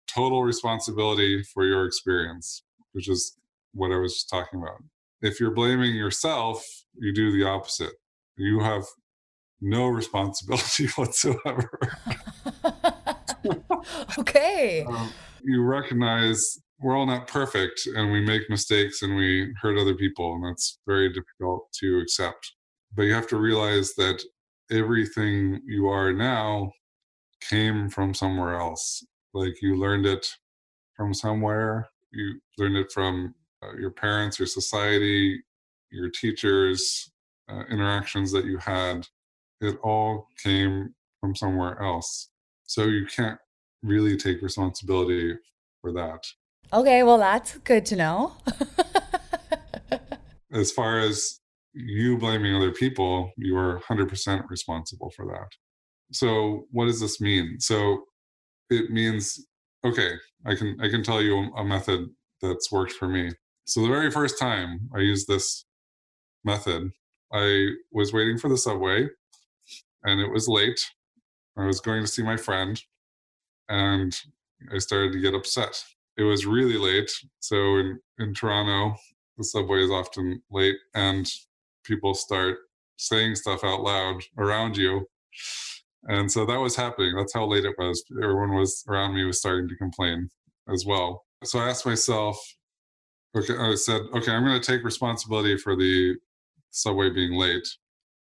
total 0.07 0.43
responsibility 0.43 1.43
for 1.53 1.65
your 1.65 1.85
experience, 1.85 2.63
which 2.93 3.09
is 3.09 3.37
what 3.73 3.91
I 3.91 3.97
was 3.97 4.13
just 4.13 4.29
talking 4.29 4.61
about. 4.61 4.83
If 5.21 5.39
you're 5.39 5.53
blaming 5.53 5.95
yourself, 5.95 6.63
you 6.95 7.13
do 7.13 7.31
the 7.31 7.47
opposite. 7.47 7.93
You 8.37 8.59
have 8.59 8.83
no 9.61 9.87
responsibility 9.99 10.87
whatsoever. 10.95 11.69
okay. 14.19 14.85
Um, 14.93 15.11
you 15.43 15.61
recognize 15.61 16.57
we're 16.79 16.97
all 16.97 17.05
not 17.05 17.27
perfect 17.27 17.87
and 17.95 18.11
we 18.11 18.21
make 18.21 18.49
mistakes 18.49 19.01
and 19.01 19.15
we 19.15 19.53
hurt 19.61 19.77
other 19.77 19.95
people, 19.95 20.35
and 20.35 20.45
that's 20.45 20.79
very 20.87 21.09
difficult 21.09 21.71
to 21.79 21.99
accept. 21.99 22.53
But 22.95 23.03
you 23.03 23.13
have 23.13 23.27
to 23.27 23.37
realize 23.37 23.93
that 23.95 24.23
everything 24.71 25.59
you 25.65 25.87
are 25.87 26.13
now 26.13 26.71
came 27.49 27.89
from 27.89 28.13
somewhere 28.13 28.55
else. 28.55 29.05
Like 29.33 29.61
you 29.61 29.75
learned 29.75 30.05
it 30.05 30.27
from 30.95 31.13
somewhere, 31.13 31.89
you 32.11 32.39
learned 32.57 32.77
it 32.77 32.91
from 32.91 33.33
uh, 33.63 33.73
your 33.77 33.91
parents, 33.91 34.39
your 34.39 34.47
society, 34.47 35.41
your 35.91 36.09
teachers, 36.09 37.11
uh, 37.49 37.63
interactions 37.69 38.31
that 38.31 38.45
you 38.45 38.57
had 38.57 39.07
it 39.63 39.77
all 39.81 40.27
came 40.41 40.93
from 41.19 41.35
somewhere 41.35 41.81
else. 41.81 42.29
So 42.65 42.85
you 42.85 43.05
can't 43.05 43.39
really 43.81 44.17
take 44.17 44.41
responsibility 44.41 45.35
for 45.81 45.91
that. 45.93 46.25
Okay, 46.71 47.03
well, 47.03 47.17
that's 47.17 47.57
good 47.59 47.85
to 47.87 47.95
know. 47.95 48.33
as 50.51 50.71
far 50.71 50.99
as 50.99 51.39
you 51.73 52.17
blaming 52.17 52.55
other 52.55 52.71
people, 52.71 53.31
you 53.37 53.55
are 53.57 53.81
100% 53.81 54.49
responsible 54.49 55.11
for 55.15 55.25
that. 55.25 55.49
So, 56.11 56.67
what 56.71 56.85
does 56.85 56.99
this 56.99 57.19
mean? 57.19 57.59
So, 57.59 58.03
it 58.69 58.91
means 58.91 59.45
okay, 59.85 60.13
I 60.45 60.55
can 60.55 60.77
I 60.81 60.89
can 60.89 61.03
tell 61.03 61.21
you 61.21 61.51
a 61.55 61.63
method 61.63 62.09
that's 62.41 62.71
worked 62.71 62.93
for 62.93 63.07
me. 63.07 63.31
So, 63.65 63.81
the 63.81 63.87
very 63.87 64.11
first 64.11 64.39
time 64.39 64.89
I 64.95 64.99
used 64.99 65.27
this 65.27 65.65
method, 66.43 66.91
I 67.31 67.69
was 67.91 68.13
waiting 68.13 68.37
for 68.37 68.49
the 68.49 68.57
subway 68.57 69.07
and 70.03 70.21
it 70.21 70.31
was 70.31 70.47
late. 70.47 70.91
I 71.57 71.65
was 71.65 71.79
going 71.79 72.01
to 72.01 72.07
see 72.07 72.23
my 72.23 72.37
friend, 72.37 72.81
and 73.69 74.15
I 74.73 74.79
started 74.79 75.13
to 75.13 75.21
get 75.21 75.35
upset. 75.35 75.83
It 76.17 76.23
was 76.23 76.45
really 76.45 76.77
late. 76.77 77.11
So 77.39 77.77
in, 77.77 77.99
in 78.19 78.33
Toronto, 78.33 78.97
the 79.37 79.43
subway 79.43 79.83
is 79.83 79.91
often 79.91 80.41
late, 80.51 80.77
and 80.95 81.29
people 81.83 82.13
start 82.13 82.57
saying 82.97 83.35
stuff 83.35 83.63
out 83.63 83.81
loud 83.81 84.21
around 84.37 84.77
you. 84.77 85.07
And 86.07 86.31
so 86.31 86.45
that 86.45 86.59
was 86.59 86.75
happening. 86.75 87.15
That's 87.15 87.33
how 87.33 87.45
late 87.45 87.65
it 87.65 87.75
was. 87.77 88.03
Everyone 88.21 88.55
was 88.55 88.83
around 88.87 89.15
me 89.15 89.23
was 89.23 89.39
starting 89.39 89.69
to 89.69 89.75
complain 89.75 90.29
as 90.71 90.85
well. 90.85 91.23
So 91.43 91.59
I 91.59 91.69
asked 91.69 91.85
myself, 91.85 92.37
okay, 93.35 93.55
I 93.57 93.75
said, 93.75 94.01
okay, 94.13 94.31
I'm 94.31 94.43
going 94.43 94.59
to 94.59 94.71
take 94.71 94.83
responsibility 94.83 95.57
for 95.57 95.75
the 95.75 96.15
subway 96.71 97.09
being 97.09 97.33
late. 97.33 97.67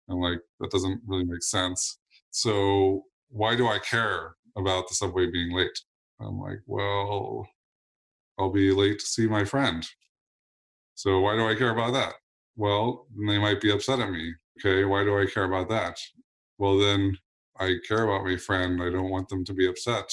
I'm 0.08 0.18
like, 0.18 0.40
that 0.58 0.70
doesn't 0.70 1.00
really 1.06 1.24
make 1.24 1.42
sense. 1.42 1.98
So 2.30 3.04
why 3.28 3.54
do 3.54 3.68
I 3.68 3.78
care 3.78 4.34
about 4.56 4.88
the 4.88 4.94
subway 4.94 5.30
being 5.30 5.54
late? 5.54 5.78
I'm 6.20 6.38
like, 6.38 6.58
well, 6.66 7.46
I'll 8.38 8.50
be 8.50 8.72
late 8.72 8.98
to 8.98 9.06
see 9.06 9.26
my 9.26 9.44
friend. 9.44 9.86
So 10.94 11.20
why 11.20 11.36
do 11.36 11.46
I 11.46 11.54
care 11.54 11.70
about 11.70 11.92
that? 11.92 12.14
Well, 12.56 13.06
they 13.26 13.38
might 13.38 13.60
be 13.60 13.70
upset 13.70 14.00
at 14.00 14.10
me. 14.10 14.34
Okay, 14.58 14.84
why 14.84 15.04
do 15.04 15.18
I 15.18 15.26
care 15.26 15.44
about 15.44 15.68
that? 15.70 15.98
Well, 16.58 16.78
then 16.78 17.16
I 17.60 17.76
care 17.86 18.04
about 18.04 18.24
my 18.24 18.36
friend. 18.36 18.82
I 18.82 18.90
don't 18.90 19.10
want 19.10 19.28
them 19.28 19.44
to 19.44 19.52
be 19.52 19.68
upset. 19.68 20.10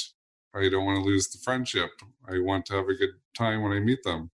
I 0.54 0.70
don't 0.70 0.86
want 0.86 0.98
to 0.98 1.10
lose 1.10 1.30
the 1.30 1.40
friendship. 1.44 1.92
I 2.30 2.40
want 2.40 2.66
to 2.68 2.74
have 2.74 2.90
a 2.90 2.94
good 2.94 3.12
time 3.36 3.64
when 3.64 3.72
I 3.72 3.80
meet 3.80 4.04
them. 4.04 4.32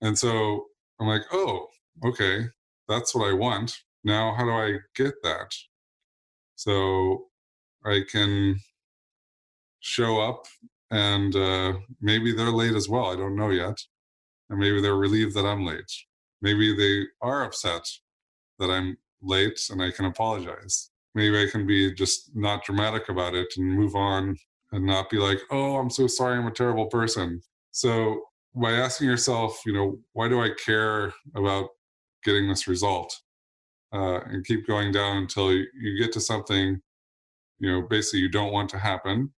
And 0.00 0.18
so 0.18 0.66
I'm 0.98 1.06
like, 1.06 1.22
oh, 1.32 1.68
okay, 2.04 2.46
that's 2.88 3.14
what 3.14 3.28
I 3.28 3.32
want. 3.34 3.76
Now, 4.04 4.34
how 4.34 4.44
do 4.44 4.50
I 4.50 4.78
get 4.94 5.14
that? 5.22 5.52
So 6.54 7.26
I 7.84 8.02
can 8.10 8.60
show 9.80 10.20
up 10.20 10.46
and 10.90 11.34
uh, 11.36 11.74
maybe 12.00 12.32
they're 12.32 12.50
late 12.50 12.74
as 12.74 12.88
well. 12.88 13.12
I 13.12 13.16
don't 13.16 13.36
know 13.36 13.50
yet. 13.50 13.78
And 14.48 14.58
maybe 14.58 14.80
they're 14.80 14.96
relieved 14.96 15.34
that 15.34 15.44
I'm 15.44 15.66
late. 15.66 15.92
Maybe 16.40 16.74
they 16.76 17.06
are 17.20 17.44
upset 17.44 17.86
that 18.58 18.70
I'm 18.70 18.96
late 19.20 19.60
and 19.70 19.82
I 19.82 19.90
can 19.90 20.04
apologize. 20.04 20.90
Maybe 21.16 21.42
I 21.42 21.46
can 21.50 21.66
be 21.66 21.94
just 21.94 22.30
not 22.36 22.62
dramatic 22.62 23.08
about 23.08 23.34
it 23.34 23.48
and 23.56 23.66
move 23.66 23.96
on 23.96 24.36
and 24.72 24.84
not 24.84 25.08
be 25.08 25.16
like, 25.16 25.38
oh, 25.50 25.76
I'm 25.76 25.88
so 25.88 26.06
sorry, 26.06 26.36
I'm 26.36 26.46
a 26.46 26.52
terrible 26.52 26.86
person. 26.86 27.40
So 27.70 28.20
by 28.54 28.72
asking 28.72 29.08
yourself, 29.08 29.58
you 29.64 29.72
know, 29.72 29.98
why 30.12 30.28
do 30.28 30.42
I 30.42 30.50
care 30.62 31.14
about 31.34 31.70
getting 32.22 32.48
this 32.48 32.68
result? 32.68 33.18
Uh, 33.94 34.20
and 34.26 34.44
keep 34.44 34.66
going 34.66 34.92
down 34.92 35.16
until 35.16 35.52
you, 35.52 35.64
you 35.80 35.98
get 35.98 36.12
to 36.12 36.20
something, 36.20 36.82
you 37.60 37.70
know, 37.70 37.80
basically 37.80 38.20
you 38.20 38.28
don't 38.28 38.52
want 38.52 38.68
to 38.68 38.78
happen. 38.78 39.32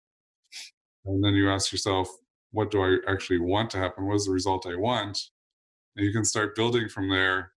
And 1.04 1.22
then 1.22 1.34
you 1.34 1.48
ask 1.48 1.70
yourself, 1.70 2.08
what 2.50 2.72
do 2.72 2.82
I 2.82 2.96
actually 3.08 3.38
want 3.38 3.70
to 3.70 3.78
happen? 3.78 4.06
What 4.06 4.16
is 4.16 4.26
the 4.26 4.32
result 4.32 4.66
I 4.66 4.74
want? 4.74 5.16
And 5.94 6.04
you 6.04 6.12
can 6.12 6.24
start 6.24 6.56
building 6.56 6.88
from 6.88 7.08
there. 7.08 7.52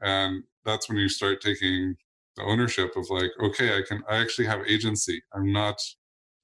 And 0.00 0.42
that's 0.64 0.88
when 0.88 0.98
you 0.98 1.08
start 1.08 1.40
taking 1.40 1.94
the 2.38 2.44
ownership 2.44 2.96
of 2.96 3.10
like, 3.10 3.30
okay, 3.42 3.76
I 3.76 3.82
can, 3.86 4.02
I 4.08 4.16
actually 4.16 4.46
have 4.46 4.60
agency. 4.66 5.22
I'm 5.34 5.52
not 5.52 5.80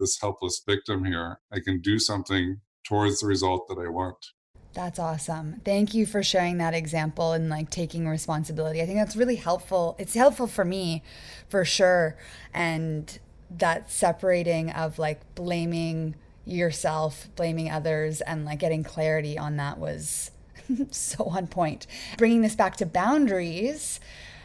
this 0.00 0.20
helpless 0.20 0.62
victim 0.66 1.04
here. 1.04 1.38
I 1.52 1.60
can 1.60 1.80
do 1.80 1.98
something 1.98 2.60
towards 2.86 3.20
the 3.20 3.26
result 3.26 3.68
that 3.68 3.78
I 3.78 3.88
want. 3.88 4.16
That's 4.74 4.98
awesome. 4.98 5.60
Thank 5.64 5.94
you 5.94 6.04
for 6.04 6.22
sharing 6.22 6.58
that 6.58 6.74
example 6.74 7.32
and 7.32 7.48
like 7.48 7.70
taking 7.70 8.08
responsibility. 8.08 8.82
I 8.82 8.86
think 8.86 8.98
that's 8.98 9.14
really 9.14 9.36
helpful. 9.36 9.94
It's 9.98 10.14
helpful 10.14 10.48
for 10.48 10.64
me 10.64 11.04
for 11.48 11.64
sure. 11.64 12.16
And 12.52 13.16
that 13.50 13.90
separating 13.90 14.70
of 14.70 14.98
like 14.98 15.34
blaming 15.36 16.16
yourself, 16.44 17.28
blaming 17.36 17.70
others, 17.70 18.20
and 18.20 18.44
like 18.44 18.58
getting 18.58 18.82
clarity 18.82 19.38
on 19.38 19.56
that 19.58 19.78
was 19.78 20.32
so 20.90 21.24
on 21.24 21.46
point. 21.46 21.86
Bringing 22.18 22.42
this 22.42 22.56
back 22.56 22.76
to 22.78 22.86
boundaries, 22.86 24.00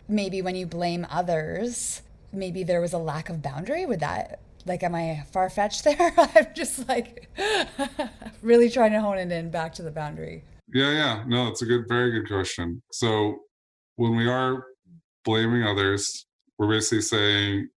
maybe 0.09 0.41
when 0.41 0.55
you 0.55 0.65
blame 0.65 1.05
others, 1.09 2.01
maybe 2.33 2.63
there 2.63 2.81
was 2.81 2.93
a 2.93 2.97
lack 2.97 3.29
of 3.29 3.41
boundary. 3.41 3.85
with 3.85 3.99
that 4.01 4.39
like 4.65 4.83
am 4.83 4.95
i 4.95 5.23
far 5.31 5.49
fetched 5.49 5.83
there? 5.85 6.13
I'm 6.17 6.47
just 6.55 6.87
like 6.87 7.29
really 8.41 8.69
trying 8.69 8.91
to 8.91 9.01
hone 9.01 9.17
it 9.17 9.31
in 9.31 9.49
back 9.49 9.73
to 9.75 9.83
the 9.83 9.91
boundary. 9.91 10.43
Yeah 10.73 10.91
yeah. 10.91 11.23
No 11.27 11.47
it's 11.47 11.61
a 11.61 11.65
good 11.65 11.85
very 11.87 12.11
good 12.11 12.27
question. 12.27 12.81
So 12.91 13.39
when 13.95 14.15
we 14.15 14.27
are 14.27 14.63
blaming 15.25 15.63
others 15.63 16.25
we're 16.57 16.69
basically 16.69 17.01
saying 17.01 17.69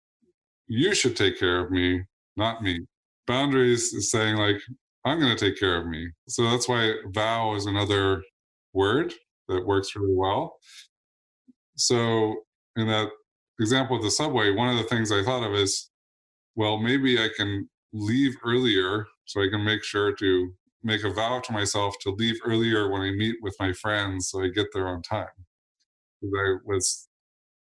you 0.68 0.96
should 0.96 1.16
take 1.16 1.40
care 1.40 1.64
of 1.64 1.72
me 1.72 2.02
not 2.38 2.64
me. 2.64 2.80
Boundaries 3.28 3.94
is 3.94 4.12
saying 4.12 4.36
like 4.38 4.60
i'm 5.06 5.20
going 5.20 5.36
to 5.36 5.46
take 5.46 5.60
care 5.60 5.78
of 5.80 5.88
me. 5.88 6.10
So 6.28 6.44
that's 6.44 6.68
why 6.68 6.94
vow 7.14 7.56
is 7.56 7.66
another 7.66 8.24
word 8.74 9.14
that 9.48 9.66
works 9.66 9.96
really 9.96 10.16
well 10.16 10.58
so 11.82 12.36
in 12.76 12.88
that 12.88 13.10
example 13.60 13.98
of 13.98 14.04
the 14.04 14.12
subway 14.12 14.52
one 14.52 14.70
of 14.70 14.78
the 14.78 14.84
things 14.84 15.12
i 15.12 15.24
thought 15.24 15.44
of 15.44 15.54
is 15.54 15.92
well, 16.56 16.78
maybe 16.78 17.18
I 17.18 17.30
can 17.36 17.70
leave 17.94 18.36
earlier 18.46 19.08
so 19.26 19.42
I 19.42 19.48
can 19.50 19.64
make 19.64 19.84
sure 19.84 20.14
to 20.14 20.54
make 20.84 21.04
a 21.04 21.10
vow 21.10 21.40
to 21.40 21.54
myself 21.54 21.96
to 22.02 22.10
leave 22.12 22.40
earlier 22.44 22.90
when 22.90 23.02
I 23.02 23.12
meet 23.12 23.36
with 23.42 23.56
my 23.60 23.72
friends 23.72 24.30
so 24.30 24.44
I 24.44 24.48
get 24.48 24.68
there 24.74 24.88
on 24.88 25.02
time. 25.02 25.28
I 26.24 26.56
was 26.66 27.08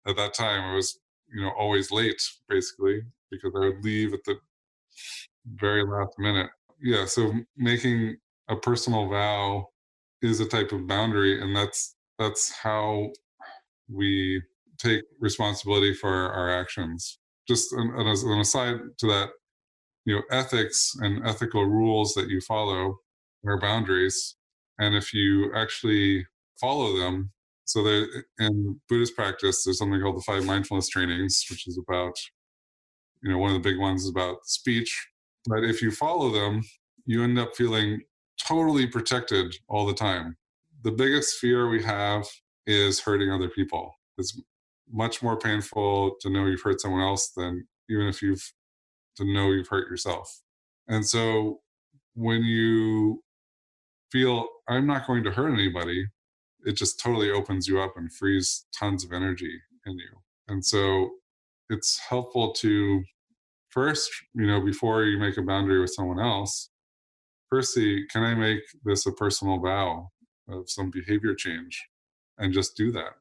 at 0.06 0.16
that 0.16 0.34
time 0.34 0.62
I 0.62 0.74
was, 0.74 0.98
you 1.32 1.42
know, 1.42 1.52
always 1.58 1.90
late 1.90 2.20
basically 2.48 3.02
because 3.30 3.52
I 3.56 3.66
would 3.66 3.84
leave 3.84 4.12
at 4.14 4.24
the 4.24 4.36
very 5.54 5.84
last 5.84 6.18
minute. 6.18 6.50
Yeah, 6.80 7.06
so 7.06 7.32
making 7.56 8.16
a 8.48 8.56
personal 8.56 9.08
vow 9.08 9.68
is 10.22 10.40
a 10.40 10.46
type 10.46 10.72
of 10.72 10.86
boundary 10.86 11.40
and 11.40 11.54
that's 11.54 11.96
that's 12.18 12.52
how 12.52 13.10
we 13.88 14.42
take 14.78 15.02
responsibility 15.20 15.94
for 15.94 16.32
our 16.32 16.50
actions 16.50 17.18
just 17.46 17.72
an, 17.72 17.92
as 18.06 18.22
an 18.22 18.38
aside 18.38 18.76
to 18.98 19.06
that, 19.06 19.30
you 20.04 20.14
know, 20.14 20.22
ethics 20.30 20.94
and 21.00 21.26
ethical 21.26 21.64
rules 21.64 22.14
that 22.14 22.28
you 22.28 22.40
follow 22.40 22.98
are 23.46 23.60
boundaries. 23.60 24.36
And 24.78 24.94
if 24.94 25.12
you 25.12 25.52
actually 25.54 26.26
follow 26.60 26.98
them, 26.98 27.30
so 27.66 27.82
there 27.82 28.06
in 28.38 28.80
Buddhist 28.88 29.16
practice, 29.16 29.64
there's 29.64 29.78
something 29.78 30.00
called 30.00 30.16
the 30.16 30.22
five 30.22 30.44
mindfulness 30.44 30.88
trainings, 30.88 31.44
which 31.50 31.66
is 31.66 31.78
about, 31.78 32.14
you 33.22 33.30
know, 33.30 33.38
one 33.38 33.54
of 33.54 33.62
the 33.62 33.68
big 33.68 33.78
ones 33.78 34.04
is 34.04 34.10
about 34.10 34.46
speech. 34.46 35.08
But 35.46 35.64
if 35.64 35.80
you 35.80 35.90
follow 35.90 36.30
them, 36.30 36.62
you 37.06 37.22
end 37.22 37.38
up 37.38 37.54
feeling 37.54 38.00
totally 38.38 38.86
protected 38.86 39.54
all 39.68 39.86
the 39.86 39.94
time. 39.94 40.36
The 40.82 40.90
biggest 40.90 41.38
fear 41.38 41.68
we 41.68 41.82
have 41.82 42.26
is 42.66 43.00
hurting 43.00 43.30
other 43.30 43.48
people. 43.48 43.94
It's 44.18 44.40
much 44.90 45.22
more 45.22 45.38
painful 45.38 46.16
to 46.20 46.30
know 46.30 46.46
you've 46.46 46.62
hurt 46.62 46.80
someone 46.80 47.02
else 47.02 47.30
than 47.36 47.66
even 47.88 48.06
if 48.06 48.22
you've 48.22 48.52
to 49.16 49.24
know 49.24 49.50
you've 49.50 49.68
hurt 49.68 49.88
yourself. 49.88 50.40
And 50.88 51.06
so 51.06 51.60
when 52.14 52.42
you 52.42 53.22
feel 54.10 54.46
I'm 54.68 54.86
not 54.86 55.06
going 55.06 55.24
to 55.24 55.30
hurt 55.30 55.52
anybody, 55.52 56.06
it 56.64 56.76
just 56.76 57.00
totally 57.00 57.30
opens 57.30 57.68
you 57.68 57.80
up 57.80 57.94
and 57.96 58.12
frees 58.12 58.66
tons 58.76 59.04
of 59.04 59.12
energy 59.12 59.60
in 59.86 59.92
you. 59.92 60.08
And 60.48 60.64
so 60.64 61.10
it's 61.70 62.00
helpful 62.08 62.52
to 62.54 63.02
first, 63.70 64.10
you 64.34 64.46
know, 64.46 64.60
before 64.60 65.04
you 65.04 65.18
make 65.18 65.36
a 65.36 65.42
boundary 65.42 65.80
with 65.80 65.92
someone 65.94 66.20
else, 66.20 66.70
firstly, 67.50 68.04
can 68.10 68.22
I 68.22 68.34
make 68.34 68.60
this 68.84 69.06
a 69.06 69.12
personal 69.12 69.58
vow 69.58 70.10
of 70.48 70.68
some 70.68 70.90
behavior 70.90 71.34
change 71.34 71.82
and 72.38 72.52
just 72.52 72.76
do 72.76 72.92
that? 72.92 73.14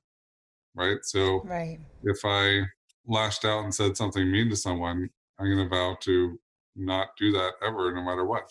right? 0.76 0.98
So 1.04 1.42
right. 1.46 1.80
if 2.04 2.20
I 2.24 2.62
lashed 3.08 3.46
out 3.46 3.64
and 3.64 3.74
said 3.74 3.98
something 3.98 4.30
mean 4.30 4.50
to 4.50 4.56
someone, 4.56 5.10
I'm 5.40 5.46
going 5.46 5.58
to 5.58 5.70
vow 5.70 5.98
to 6.02 6.40
not 6.76 7.10
do 7.18 7.32
that 7.34 7.54
ever, 7.66 7.94
no 7.94 8.04
matter 8.04 8.26
what. 8.26 8.50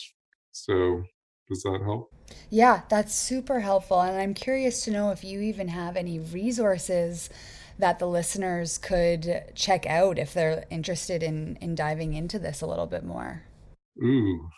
So 0.53 1.03
does 1.49 1.63
that 1.63 1.81
help? 1.85 2.13
Yeah, 2.51 2.83
that's 2.89 3.15
super 3.15 3.61
helpful. 3.61 4.01
And 4.01 4.17
I'm 4.17 4.35
curious 4.35 4.85
to 4.85 4.91
know 4.91 5.11
if 5.11 5.25
you 5.25 5.41
even 5.41 5.69
have 5.69 5.97
any 5.97 6.19
resources 6.19 7.31
that 7.79 7.99
the 7.99 8.07
listeners 8.07 8.79
could 8.79 9.45
check 9.55 9.87
out 9.87 10.19
if 10.19 10.35
they're 10.35 10.65
interested 10.71 11.23
in 11.23 11.57
in 11.61 11.75
diving 11.75 12.13
into 12.13 12.39
this 12.39 12.61
a 12.61 12.67
little 12.67 12.87
bit 12.87 13.03
more. 13.03 13.43
Ooh. 14.03 14.49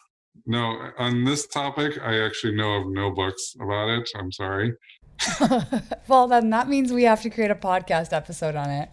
No, 0.46 0.90
on 0.98 1.24
this 1.24 1.46
topic, 1.46 1.98
I 2.02 2.18
actually 2.20 2.56
know 2.56 2.74
of 2.74 2.88
no 2.88 3.12
books 3.12 3.54
about 3.58 3.88
it. 3.88 4.10
I'm 4.16 4.32
sorry. 4.32 4.74
well, 6.08 6.28
then 6.28 6.50
that 6.50 6.68
means 6.68 6.92
we 6.92 7.04
have 7.04 7.22
to 7.22 7.30
create 7.30 7.50
a 7.50 7.54
podcast 7.54 8.12
episode 8.12 8.56
on 8.56 8.70
it. 8.70 8.88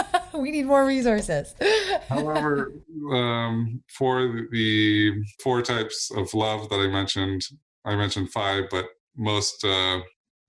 we 0.34 0.50
need 0.50 0.66
more 0.66 0.84
resources. 0.84 1.54
However, 2.08 2.72
um, 3.10 3.82
for 3.88 4.46
the 4.50 5.12
four 5.42 5.62
types 5.62 6.10
of 6.14 6.32
love 6.34 6.68
that 6.70 6.76
I 6.76 6.88
mentioned, 6.88 7.42
I 7.84 7.96
mentioned 7.96 8.32
five, 8.32 8.64
but 8.70 8.86
most 9.16 9.64
uh, 9.64 10.00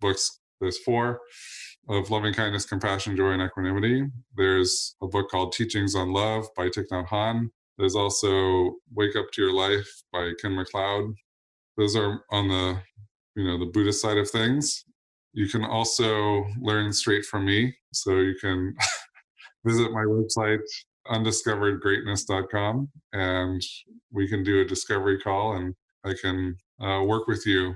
books, 0.02 0.40
there's 0.60 0.78
four 0.80 1.22
of 1.90 2.10
loving 2.10 2.34
kindness, 2.34 2.66
compassion, 2.66 3.16
joy, 3.16 3.32
and 3.32 3.42
equanimity. 3.42 4.06
There's 4.36 4.96
a 5.02 5.08
book 5.08 5.30
called 5.30 5.54
Teachings 5.54 5.96
on 5.96 6.12
Love 6.12 6.48
by 6.56 6.68
Thich 6.68 6.88
Nhat 6.92 7.08
Hanh. 7.08 7.50
There's 7.78 7.96
also 7.96 8.76
Wake 8.94 9.16
Up 9.16 9.32
to 9.34 9.42
Your 9.42 9.54
Life 9.54 9.88
by 10.12 10.32
Ken 10.42 10.52
McLeod. 10.52 11.14
Those 11.78 11.96
are 11.96 12.24
on 12.32 12.48
the 12.48 12.82
you 13.36 13.46
know 13.46 13.60
the 13.60 13.68
Buddhist 13.68 14.02
side 14.02 14.18
of 14.18 14.30
things. 14.30 14.84
You 15.38 15.48
can 15.48 15.64
also 15.64 16.48
learn 16.60 16.92
straight 16.92 17.24
from 17.24 17.46
me. 17.46 17.76
So 17.94 18.16
you 18.16 18.34
can 18.42 18.76
visit 19.66 19.92
my 19.92 20.02
website, 20.02 20.64
undiscoveredgreatness.com, 21.12 22.90
and 23.14 23.62
we 24.12 24.28
can 24.28 24.44
do 24.44 24.62
a 24.62 24.66
discovery 24.66 25.20
call 25.20 25.58
and 25.58 25.76
I 26.04 26.16
can 26.20 26.58
uh, 26.82 27.04
work 27.04 27.28
with 27.28 27.46
you 27.46 27.76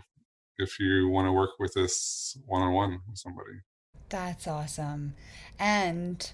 if 0.58 0.80
you 0.80 1.10
want 1.10 1.28
to 1.28 1.32
work 1.32 1.52
with 1.60 1.76
this 1.76 2.36
one 2.48 2.64
on 2.64 2.74
one 2.74 3.00
with 3.08 3.20
somebody. 3.20 3.60
That's 4.10 4.48
awesome. 4.48 5.14
And 5.60 6.32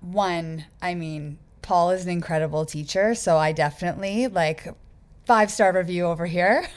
one, 0.00 0.66
I 0.80 0.94
mean, 0.94 1.38
Paul 1.60 1.90
is 1.90 2.04
an 2.04 2.12
incredible 2.12 2.64
teacher. 2.64 3.16
So 3.16 3.36
I 3.36 3.50
definitely 3.50 4.28
like 4.28 4.68
five 5.28 5.50
star 5.50 5.74
review 5.74 6.06
over 6.06 6.24
here. 6.24 6.66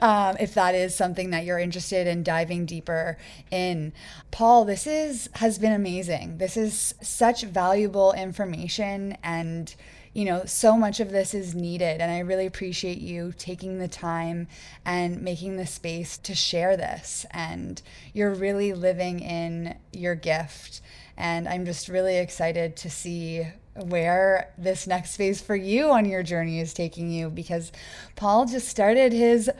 um, 0.00 0.34
if 0.40 0.54
that 0.54 0.74
is 0.74 0.94
something 0.94 1.28
that 1.28 1.44
you're 1.44 1.58
interested 1.58 2.06
in 2.06 2.22
diving 2.22 2.64
deeper 2.64 3.18
in. 3.50 3.92
Paul, 4.30 4.64
this 4.64 4.86
is 4.86 5.28
has 5.34 5.58
been 5.58 5.72
amazing. 5.72 6.38
This 6.38 6.56
is 6.56 6.94
such 7.02 7.42
valuable 7.42 8.14
information 8.14 9.18
and 9.22 9.74
you 10.14 10.24
know, 10.24 10.46
so 10.46 10.78
much 10.78 10.98
of 10.98 11.10
this 11.10 11.34
is 11.34 11.54
needed. 11.54 12.00
And 12.00 12.10
I 12.10 12.20
really 12.20 12.46
appreciate 12.46 13.02
you 13.02 13.34
taking 13.36 13.78
the 13.78 13.86
time 13.86 14.48
and 14.82 15.20
making 15.20 15.58
the 15.58 15.66
space 15.66 16.16
to 16.16 16.34
share 16.34 16.74
this. 16.74 17.26
And 17.32 17.82
you're 18.14 18.32
really 18.32 18.72
living 18.72 19.20
in 19.20 19.76
your 19.92 20.14
gift. 20.14 20.80
And 21.18 21.46
I'm 21.46 21.66
just 21.66 21.88
really 21.88 22.16
excited 22.16 22.76
to 22.76 22.88
see 22.88 23.46
where 23.84 24.52
this 24.58 24.86
next 24.86 25.16
phase 25.16 25.40
for 25.40 25.56
you 25.56 25.90
on 25.90 26.04
your 26.04 26.22
journey 26.22 26.60
is 26.60 26.72
taking 26.72 27.10
you 27.10 27.30
because 27.30 27.72
Paul 28.16 28.46
just 28.46 28.68
started 28.68 29.12
his 29.12 29.50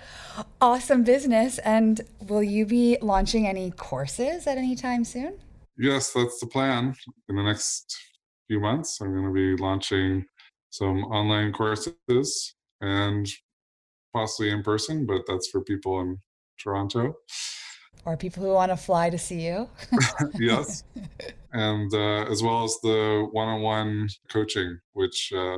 awesome 0.61 1.05
business. 1.05 1.59
And 1.59 2.01
will 2.27 2.43
you 2.43 2.67
be 2.67 2.99
launching 3.01 3.47
any 3.47 3.71
courses 3.71 4.47
at 4.47 4.59
any 4.59 4.75
time 4.77 5.05
soon? 5.05 5.39
Yes, 5.79 6.13
that's 6.13 6.41
the 6.41 6.47
plan. 6.47 6.95
In 7.29 7.37
the 7.37 7.43
next 7.43 7.97
few 8.49 8.61
months. 8.61 9.01
I'm 9.01 9.13
going 9.13 9.25
to 9.25 9.33
be 9.33 9.63
launching 9.63 10.25
some 10.71 11.05
online 11.05 11.53
courses 11.53 12.55
and 12.81 13.27
possibly 14.15 14.51
in 14.51 14.63
person, 14.63 15.07
but 15.07 15.23
that's 15.27 15.49
for 15.49 15.63
people 15.63 16.01
in 16.01 16.19
Toronto. 16.59 17.15
Or 18.07 18.17
people 18.17 18.43
who 18.45 18.53
want 18.53 18.71
to 18.71 18.77
fly 18.77 19.11
to 19.11 19.19
see 19.19 19.43
you. 19.43 19.69
yes. 20.39 20.85
And 21.53 21.93
uh, 21.93 22.31
as 22.31 22.43
well 22.43 22.65
as 22.65 22.79
the 22.83 23.29
one 23.33 23.49
on 23.49 23.61
one 23.63 24.09
coaching, 24.31 24.79
which 24.93 25.33
uh, 25.37 25.57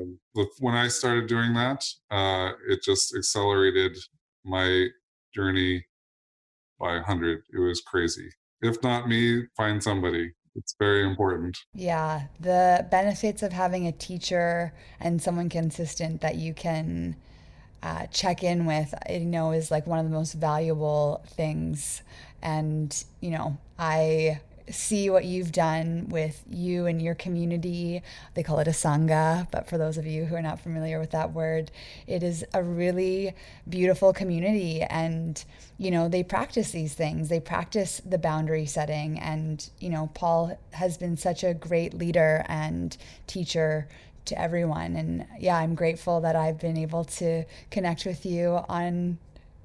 when 0.60 0.74
I 0.74 0.88
started 0.88 1.26
doing 1.28 1.52
that, 1.54 1.84
uh, 2.10 2.52
it 2.68 2.82
just 2.82 3.14
accelerated 3.14 3.96
my 4.44 4.88
journey 5.34 5.84
by 6.80 6.94
100. 6.94 7.42
It 7.52 7.60
was 7.60 7.82
crazy. 7.82 8.28
If 8.62 8.82
not 8.82 9.08
me, 9.08 9.44
find 9.56 9.82
somebody. 9.82 10.32
It's 10.54 10.74
very 10.78 11.04
important. 11.04 11.56
Yeah. 11.74 12.22
The 12.40 12.86
benefits 12.90 13.42
of 13.42 13.52
having 13.52 13.86
a 13.86 13.92
teacher 13.92 14.72
and 15.00 15.22
someone 15.22 15.48
consistent 15.48 16.20
that 16.22 16.36
you 16.36 16.54
can 16.54 17.16
uh, 17.82 18.06
check 18.06 18.42
in 18.42 18.66
with, 18.66 18.94
you 19.08 19.20
know, 19.20 19.52
is 19.52 19.70
like 19.70 19.86
one 19.86 19.98
of 19.98 20.04
the 20.04 20.10
most 20.10 20.34
valuable 20.34 21.24
things. 21.28 22.02
And, 22.42 23.04
you 23.20 23.30
know, 23.30 23.58
I 23.78 24.40
see 24.70 25.10
what 25.10 25.24
you've 25.24 25.52
done 25.52 26.06
with 26.08 26.42
you 26.50 26.86
and 26.86 27.00
your 27.00 27.14
community. 27.14 28.02
They 28.34 28.42
call 28.42 28.58
it 28.58 28.68
a 28.68 28.72
Sangha, 28.72 29.50
but 29.50 29.68
for 29.68 29.78
those 29.78 29.98
of 29.98 30.06
you 30.06 30.24
who 30.24 30.34
are 30.36 30.42
not 30.42 30.60
familiar 30.60 30.98
with 30.98 31.10
that 31.12 31.32
word, 31.32 31.70
it 32.06 32.22
is 32.22 32.44
a 32.54 32.62
really 32.62 33.34
beautiful 33.68 34.12
community. 34.12 34.82
And, 34.82 35.42
you 35.78 35.90
know, 35.90 36.08
they 36.08 36.22
practice 36.22 36.70
these 36.70 36.94
things, 36.94 37.28
they 37.28 37.40
practice 37.40 38.02
the 38.04 38.18
boundary 38.18 38.66
setting. 38.66 39.18
And, 39.18 39.68
you 39.80 39.90
know, 39.90 40.10
Paul 40.14 40.58
has 40.72 40.96
been 40.96 41.16
such 41.16 41.44
a 41.44 41.54
great 41.54 41.94
leader 41.94 42.44
and 42.48 42.96
teacher 43.26 43.88
to 44.28 44.40
everyone. 44.40 44.96
And 44.96 45.26
yeah, 45.38 45.56
I'm 45.56 45.74
grateful 45.74 46.20
that 46.22 46.36
I've 46.36 46.58
been 46.58 46.76
able 46.76 47.04
to 47.04 47.44
connect 47.70 48.06
with 48.06 48.24
you 48.24 48.60
on 48.68 49.18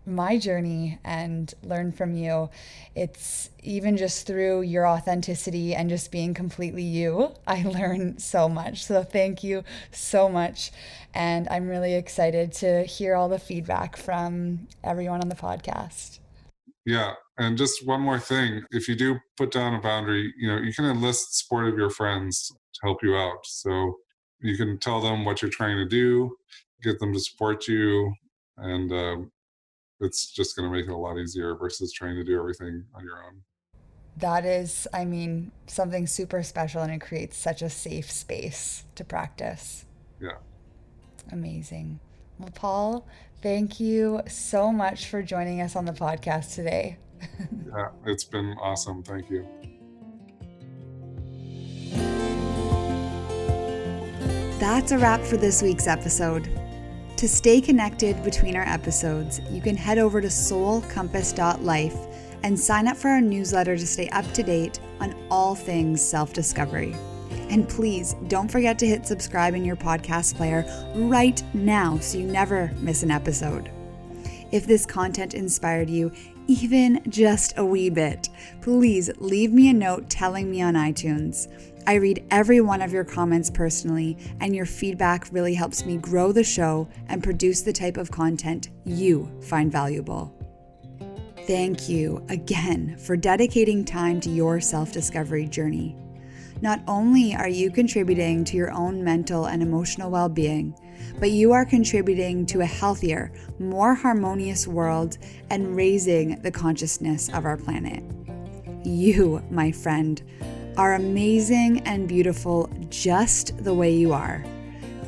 my 0.06 0.38
journey 0.38 1.00
and 1.04 1.54
learn 1.64 1.92
from 1.92 2.14
you. 2.16 2.50
It's 2.96 3.50
even 3.62 3.98
just 3.98 4.28
through 4.28 4.62
your 4.62 4.88
authenticity 4.88 5.74
and 5.76 5.90
just 5.90 6.12
being 6.12 6.34
completely 6.34 6.84
you, 6.84 7.34
I 7.48 7.64
learn 7.64 8.18
so 8.18 8.50
much. 8.50 8.84
So 8.84 9.04
thank 9.04 9.44
you 9.44 9.64
so 9.92 10.30
much. 10.30 10.72
And 11.14 11.48
I'm 11.50 11.68
really 11.68 11.94
excited 11.94 12.52
to 12.54 12.84
hear 12.84 13.16
all 13.16 13.30
the 13.30 13.40
feedback 13.40 13.96
from 13.96 14.68
everyone 14.84 15.22
on 15.22 15.30
the 15.30 15.36
podcast. 15.36 16.20
Yeah. 16.86 17.14
And 17.38 17.58
just 17.58 17.86
one 17.88 18.02
more 18.02 18.20
thing 18.20 18.64
if 18.72 18.88
you 18.88 18.96
do 18.96 19.18
put 19.38 19.52
down 19.52 19.74
a 19.74 19.82
boundary, 19.82 20.34
you 20.38 20.48
know, 20.48 20.58
you 20.58 20.74
can 20.74 20.86
enlist 20.86 21.38
support 21.40 21.68
of 21.68 21.78
your 21.78 21.90
friends 21.90 22.48
to 22.48 22.80
help 22.84 22.98
you 23.02 23.16
out. 23.16 23.40
So 23.46 23.96
you 24.44 24.58
can 24.58 24.78
tell 24.78 25.02
them 25.02 25.26
what 25.26 25.42
you're 25.42 25.50
trying 25.50 25.78
to 25.78 25.88
do, 25.88 26.36
get 26.84 27.00
them 27.00 27.14
to 27.14 27.20
support 27.20 27.68
you, 27.68 28.14
and 28.58 28.92
um, 28.92 29.32
it's 30.00 30.32
just 30.32 30.56
going 30.56 30.70
to 30.70 30.76
make 30.76 30.86
it 30.86 30.92
a 30.92 30.98
lot 30.98 31.18
easier 31.18 31.56
versus 31.56 31.92
trying 31.92 32.16
to 32.16 32.24
do 32.24 32.38
everything 32.38 32.84
on 32.94 33.04
your 33.04 33.24
own. 33.24 33.42
That 34.18 34.46
is, 34.46 34.88
I 34.94 35.06
mean, 35.06 35.52
something 35.66 36.06
super 36.06 36.44
special 36.44 36.84
and 36.84 36.92
it 36.92 37.02
creates 37.02 37.36
such 37.36 37.62
a 37.62 37.70
safe 37.70 38.12
space 38.12 38.84
to 38.96 39.04
practice. 39.04 39.86
Yeah. 40.22 40.38
Amazing. 41.32 42.00
Well, 42.38 42.52
Paul, 42.54 43.08
thank 43.42 43.80
you 43.80 44.22
so 44.28 44.72
much 44.72 45.08
for 45.08 45.24
joining 45.24 45.62
us 45.62 45.76
on 45.76 45.86
the 45.86 45.94
podcast 45.94 46.54
today. 46.54 46.98
yeah, 47.68 47.90
it's 48.06 48.26
been 48.26 48.56
awesome. 48.62 49.02
Thank 49.02 49.30
you. 49.30 49.48
That's 54.64 54.94
a 54.94 54.98
wrap 54.98 55.20
for 55.20 55.36
this 55.36 55.62
week's 55.62 55.88
episode. 55.88 56.50
To 57.18 57.28
stay 57.28 57.60
connected 57.60 58.24
between 58.24 58.56
our 58.56 58.66
episodes, 58.66 59.42
you 59.52 59.62
can 59.62 59.76
head 59.76 59.98
over 59.98 60.22
to 60.22 60.30
soulcompass.life 60.30 61.98
and 62.44 62.58
sign 62.58 62.88
up 62.88 62.96
for 62.96 63.10
our 63.10 63.20
newsletter 63.20 63.76
to 63.76 63.86
stay 63.86 64.08
up 64.12 64.24
to 64.32 64.42
date 64.42 64.80
on 65.02 65.14
all 65.30 65.54
things 65.54 66.02
self 66.02 66.32
discovery. 66.32 66.96
And 67.50 67.68
please 67.68 68.16
don't 68.30 68.50
forget 68.50 68.80
to 68.80 68.88
hit 68.88 69.06
subscribe 69.06 69.54
in 69.54 69.66
your 69.66 69.76
podcast 69.76 70.38
player 70.38 70.64
right 70.96 71.44
now 71.54 72.00
so 72.00 72.20
you 72.20 72.28
never 72.28 72.72
miss 72.78 73.04
an 73.04 73.12
episode. 73.12 73.70
If 74.54 74.66
this 74.66 74.86
content 74.86 75.34
inspired 75.34 75.90
you, 75.90 76.10
even 76.48 77.02
just 77.10 77.54
a 77.58 77.66
wee 77.66 77.90
bit, 77.90 78.30
please 78.62 79.10
leave 79.18 79.52
me 79.52 79.70
a 79.70 79.74
note 79.74 80.10
telling 80.10 80.50
me 80.50 80.62
on 80.62 80.76
iTunes. 80.76 81.48
I 81.86 81.96
read 81.96 82.26
every 82.32 82.62
one 82.62 82.82
of 82.82 82.94
your 82.94 83.04
comments 83.04 83.50
personally, 83.50 84.18
and 84.40 84.56
your 84.56 84.66
feedback 84.66 85.28
really 85.32 85.54
helps 85.54 85.86
me 85.86 85.98
grow 85.98 86.32
the 86.32 86.44
show 86.44 86.88
and 87.10 87.24
produce 87.24 87.62
the 87.62 87.74
type 87.74 87.98
of 87.98 88.12
content 88.12 88.70
you 88.86 89.30
find 89.42 89.72
valuable. 89.72 90.34
Thank 91.46 91.90
you 91.90 92.26
again 92.30 92.98
for 92.98 93.18
dedicating 93.18 93.84
time 93.84 94.22
to 94.22 94.30
your 94.30 94.62
self 94.62 94.94
discovery 94.94 95.46
journey. 95.46 95.98
Not 96.62 96.82
only 96.88 97.36
are 97.36 97.50
you 97.50 97.70
contributing 97.70 98.46
to 98.46 98.56
your 98.56 98.72
own 98.72 99.04
mental 99.04 99.48
and 99.48 99.62
emotional 99.62 100.10
well 100.10 100.30
being, 100.30 100.74
but 101.20 101.32
you 101.32 101.52
are 101.52 101.66
contributing 101.66 102.46
to 102.48 102.62
a 102.62 102.66
healthier, 102.66 103.32
more 103.60 103.94
harmonious 103.94 104.68
world 104.68 105.18
and 105.50 105.76
raising 105.76 106.42
the 106.42 106.52
consciousness 106.52 107.30
of 107.30 107.46
our 107.46 107.58
planet. 107.58 108.04
You, 108.84 109.44
my 109.50 109.72
friend, 109.72 110.22
are 110.78 110.96
amazing 110.96 111.82
and 111.82 112.08
beautiful 112.08 112.70
just 112.90 113.58
the 113.64 113.74
way 113.74 113.94
you 113.94 114.12
are. 114.14 114.44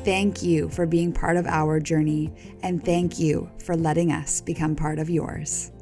Thank 0.04 0.42
you 0.42 0.68
for 0.68 0.86
being 0.86 1.12
part 1.12 1.36
of 1.36 1.46
our 1.46 1.80
journey, 1.80 2.32
and 2.62 2.84
thank 2.84 3.18
you 3.18 3.50
for 3.58 3.76
letting 3.76 4.12
us 4.12 4.40
become 4.40 4.76
part 4.76 5.00
of 5.00 5.10
yours. 5.10 5.72